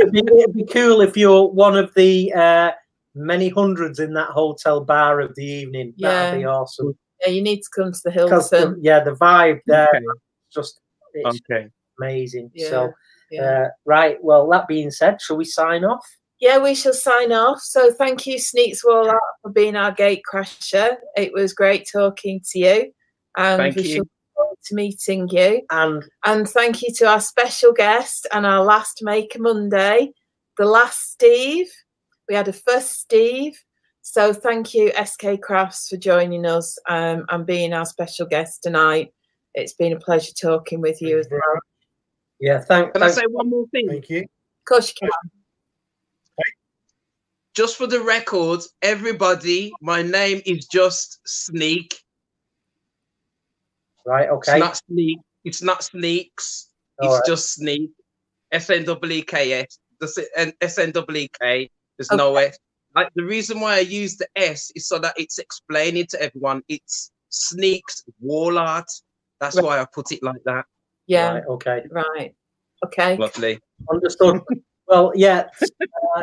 [0.00, 2.70] It'd, be, it'd be cool if you're one of the uh,
[3.14, 5.94] many hundreds in that hotel bar of the evening.
[5.98, 6.96] That'd be awesome.
[7.24, 8.78] Yeah, you need to come to the Because Hilton.
[8.82, 10.04] yeah, the vibe there Okay.
[10.52, 10.80] just
[11.14, 11.68] it's Okay.
[12.00, 12.50] amazing.
[12.54, 12.92] Yeah, So
[13.30, 13.42] yeah.
[13.42, 14.16] uh, right.
[14.22, 16.04] Well, that being said, shall we sign off?
[16.40, 17.60] yeah, we shall sign off.
[17.60, 20.96] So thank you, Sneaks Warlock, for being our gate crasher.
[21.16, 22.92] It was great talking to you.
[23.36, 23.88] And Thank we you.
[23.88, 25.62] shall look forward to meeting you.
[25.70, 30.10] And And thank you to our special guest and our last Maker Monday,
[30.58, 31.70] the last Steve.
[32.32, 33.62] We had a first Steve.
[34.00, 39.12] So thank you, SK Crafts, for joining us um, and being our special guest tonight.
[39.52, 41.42] It's been a pleasure talking with you as well.
[42.40, 42.94] yeah, thank.
[42.94, 43.86] Can I say one more thing?
[43.86, 44.20] Thank you.
[44.20, 45.10] Of course you can.
[47.54, 52.00] Just for the record, everybody, my name is just Sneak.
[54.06, 54.30] right.
[54.30, 54.38] Okay.
[54.38, 54.58] It's Okay.
[54.58, 55.18] not Sneak.
[55.44, 56.68] It's not Sneaks.
[56.98, 57.26] All it's right.
[57.26, 57.90] just Sneak.
[58.52, 59.78] S N W E K S.
[60.00, 60.28] That's it.
[60.34, 61.68] And S N W E K.
[61.98, 62.58] There's no S.
[62.94, 66.62] Like the reason why I use the S is so that it's explaining to everyone
[66.68, 68.90] it's Sneaks wall art.
[69.40, 69.64] That's Right.
[69.64, 70.66] why I put it like that.
[71.06, 71.82] Yeah, Right, okay.
[71.90, 72.34] right.
[72.84, 73.16] Okay.
[73.16, 73.58] Lovely.
[73.90, 74.40] Understood.
[74.86, 75.48] well, yeah.
[75.80, 76.22] Uh,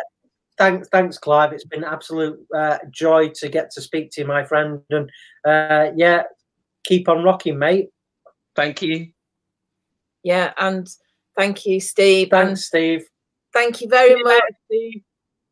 [0.57, 1.51] thanks, thanks, Clive.
[1.53, 4.81] It's been absolute uh, joy to get to speak to you, my friend.
[4.91, 5.09] And
[5.45, 6.23] uh, yeah,
[6.83, 7.89] keep on rocking, mate.
[8.55, 9.07] Thank you.
[10.23, 10.87] Yeah, and
[11.35, 12.27] thank you, Steve.
[12.33, 13.05] And Thanks, Steve.
[13.53, 15.01] thank you very See you much later, Steve.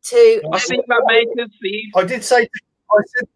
[0.04, 1.90] To I'll see you at Maker, Steve.
[1.96, 3.28] I did say, I said,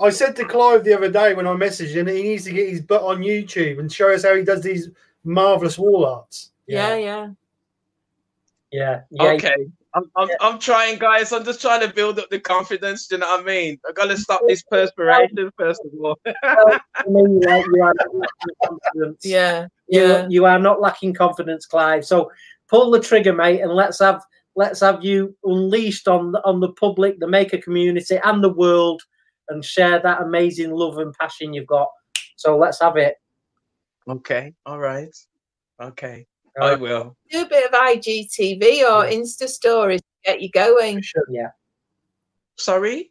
[0.00, 2.68] I said to Clive the other day when I messaged him, he needs to get
[2.68, 4.90] his butt on YouTube and show us how he does these
[5.24, 6.52] marvelous wall arts.
[6.66, 7.30] yeah, yeah.
[8.70, 9.02] Yeah.
[9.10, 9.32] Yeah.
[9.32, 9.70] Okay.
[9.94, 11.32] I'm, I'm, I'm trying, guys.
[11.32, 13.06] I'm just trying to build up the confidence.
[13.06, 13.78] Do you know what I mean?
[13.86, 16.18] I gotta stop this perspiration first of all.
[16.42, 19.26] I mean, like, you are not lacking confidence.
[19.26, 20.26] Yeah, You, yeah.
[20.30, 22.06] you are not lacking confidence, Clive.
[22.06, 22.32] So
[22.68, 24.24] pull the trigger, mate, and let's have
[24.56, 29.02] let's have you unleashed on the, on the public, the maker community, and the world,
[29.48, 31.88] and share that amazing love and passion you've got.
[32.36, 33.16] So let's have it.
[34.08, 34.54] okay.
[34.66, 35.14] All right.
[35.80, 36.26] Okay.
[36.60, 37.16] All I will.
[37.30, 41.02] Do a bit of IGTV or Insta stories to get you going.
[41.30, 41.50] Yeah.
[42.56, 43.10] Sorry.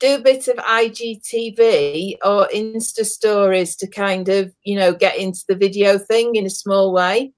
[0.00, 5.44] Do a bit of IGTV or Insta stories to kind of, you know, get into
[5.48, 7.32] the video thing in a small way.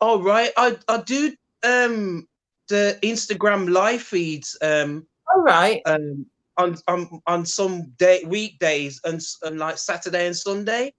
[0.00, 0.52] All right.
[0.56, 2.28] I I do um
[2.68, 5.82] the Instagram live feeds um All right.
[5.86, 6.26] um
[6.56, 10.94] on on on some day weekdays and, and like Saturday and Sunday.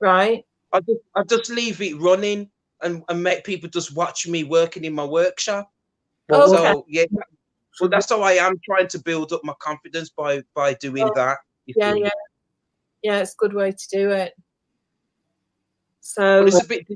[0.00, 0.44] Right.
[0.72, 2.50] I just I just leave it running
[2.82, 5.70] and, and make people just watch me working in my workshop.
[6.28, 6.62] Well, Okay.
[6.62, 7.04] So yeah,
[7.72, 11.12] so that's how I am trying to build up my confidence by by doing Oh,
[11.14, 11.38] that.
[11.66, 12.10] Yeah, yeah.
[13.02, 14.34] Yeah, it's a good way to do it.
[16.00, 16.86] So it's a bit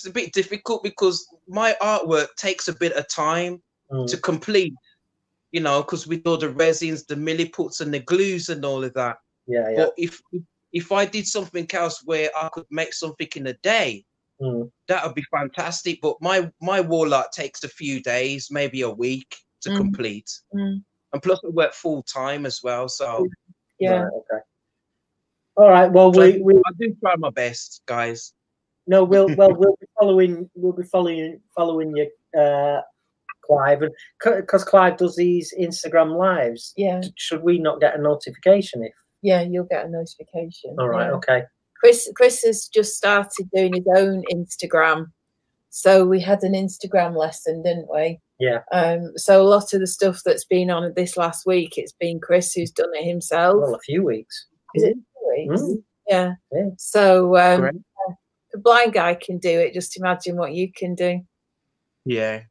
[0.00, 3.62] it's a bit difficult because my artwork takes a bit of time
[3.92, 4.06] Mm.
[4.08, 4.72] to complete.
[5.52, 8.94] You know, because with all the resins, the milliputs, and the glues, and all of
[8.94, 9.16] that.
[9.48, 9.76] yeah, yeah.
[9.76, 10.20] But if
[10.72, 14.04] if I did something else where I could make something in a day,
[14.40, 14.70] Mm.
[14.86, 16.00] that would be fantastic.
[16.00, 19.76] But my my wall art takes a few days, maybe a week to Mm.
[19.76, 20.84] complete, Mm.
[21.12, 22.88] and plus I work full time as well.
[22.88, 23.26] So
[23.80, 24.02] yeah.
[24.04, 24.42] Right, okay.
[25.56, 25.90] All right.
[25.90, 28.32] Well, so we, we I do try my best, guys.
[28.86, 32.80] No, we'll well we'll be following we'll be following following you, uh,
[33.44, 33.92] Clive, and
[34.22, 36.72] because Clive does these Instagram lives.
[36.76, 37.00] Yeah.
[37.16, 38.92] Should we not get a notification if?
[39.22, 40.76] Yeah, you'll get a notification.
[40.78, 41.06] All right.
[41.06, 41.12] yeah.
[41.12, 41.42] Okay.
[41.78, 45.06] Chris Chris has just started doing his own Instagram.
[45.70, 48.18] So we had an Instagram lesson, didn't we?
[48.40, 48.60] Yeah.
[48.72, 52.18] Um, so a lot of the stuff that's been on this last week, it's been
[52.20, 53.56] Chris who's done it himself.
[53.60, 54.46] Well, a few weeks.
[54.74, 55.62] Is it two weeks?
[55.62, 55.82] Mm.
[56.08, 56.32] Yeah.
[56.52, 56.70] Yeah.
[56.76, 57.74] So um, Great.
[57.76, 57.82] if
[58.54, 59.74] a blind guy can do it.
[59.74, 61.20] Just imagine what you can do.
[62.04, 62.42] Yeah.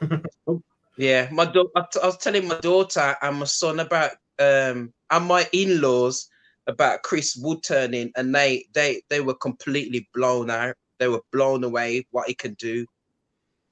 [0.96, 1.28] yeah.
[1.30, 5.26] My da- I, t- I was telling my daughter and my son about um and
[5.26, 6.28] my in-laws
[6.66, 10.76] about Chris Wood turning and they they they were completely blown out.
[10.98, 12.86] They were blown away what he can do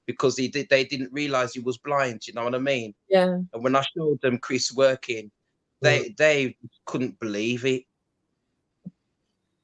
[0.07, 2.95] because he did they didn't realize he was blind, you know what I mean?
[3.09, 3.39] Yeah.
[3.53, 5.31] And when I showed them Chris working,
[5.83, 6.57] they they
[6.87, 7.85] couldn't believe it.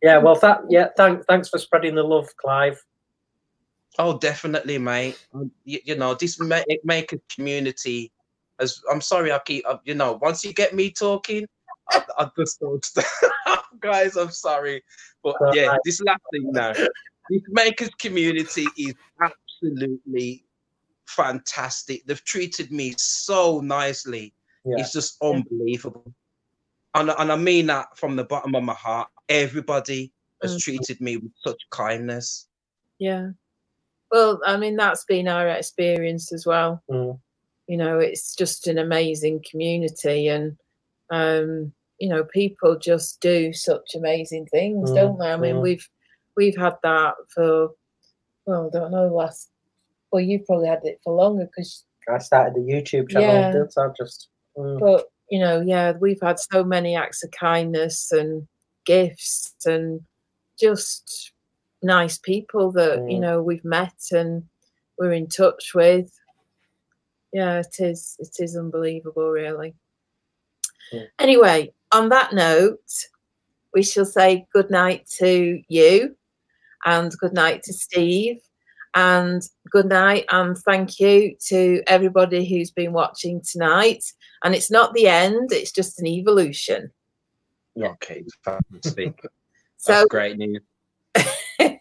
[0.04, 0.18] Yeah.
[0.18, 0.60] Well, that.
[0.68, 0.88] Yeah.
[0.98, 1.24] Thank.
[1.24, 2.78] Thanks for spreading the love, Clive.
[3.98, 5.18] Oh, definitely, mate.
[5.34, 8.12] Um, You, you know, this ma- it make a community.
[8.60, 11.46] As I'm sorry, I keep, uh, you know, once you get me talking,
[11.88, 12.86] I, I just don't.
[13.80, 14.84] Guys, I'm sorry,
[15.22, 16.72] but yeah, this last thing now.
[17.30, 20.44] This makers community is absolutely
[21.06, 22.04] fantastic.
[22.04, 24.34] They've treated me so nicely.
[24.64, 24.76] Yeah.
[24.80, 26.12] It's just unbelievable.
[26.94, 29.08] And, and I mean that from the bottom of my heart.
[29.28, 30.60] Everybody has Mm.
[30.60, 32.46] treated me with such kindness.
[32.98, 33.30] Yeah.
[34.10, 36.82] Well, I mean, that's been our experience as well.
[36.90, 37.18] Mm.
[37.66, 40.56] You know, it's just an amazing community, and
[41.10, 45.32] um, you know, people just do such amazing things, Mm, don't they?
[45.32, 45.62] I mean, mm.
[45.62, 45.88] we've
[46.36, 47.70] we've had that for
[48.46, 49.50] well, I don't know, last.
[50.12, 53.28] Well, you've probably had it for longer because I started the YouTube channel.
[53.28, 53.52] Yeah.
[53.52, 58.12] didn't I just mm, but you know yeah we've had so many acts of kindness
[58.12, 58.46] and
[58.84, 60.00] gifts and
[60.60, 61.32] just
[61.82, 63.20] nice people that you Mm.
[63.20, 64.42] know we've met and
[64.98, 66.10] we're in touch with
[67.32, 69.74] yeah it is it is unbelievable really
[70.92, 71.04] Yeah.
[71.18, 72.90] anyway on that note
[73.74, 76.16] we shall say good night to you
[76.86, 78.38] and good night to steve
[78.94, 84.04] and good night and thank you to everybody who's been watching tonight
[84.44, 86.90] and it's not the end it's just an evolution
[87.80, 89.20] Okay, fantastic.
[89.86, 90.60] That's so great news.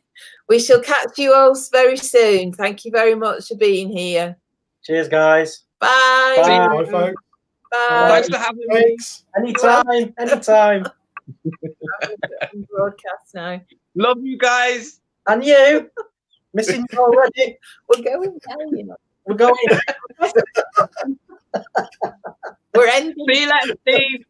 [0.49, 4.35] we shall catch you all very soon thank you very much for being here
[4.83, 5.63] cheers, guys.
[5.79, 6.67] bye Bye.
[6.67, 7.23] Bye, folks.
[7.71, 8.97] bye, Thanks for having me.
[9.37, 10.85] Anytime, anytime.
[12.69, 13.61] broadcast now
[13.95, 14.99] Love you guys.
[15.27, 15.89] And you,
[16.53, 17.57] missing you already.
[17.89, 19.55] we're going down you know We're going.
[22.75, 24.25] we're ending See you later, Steve.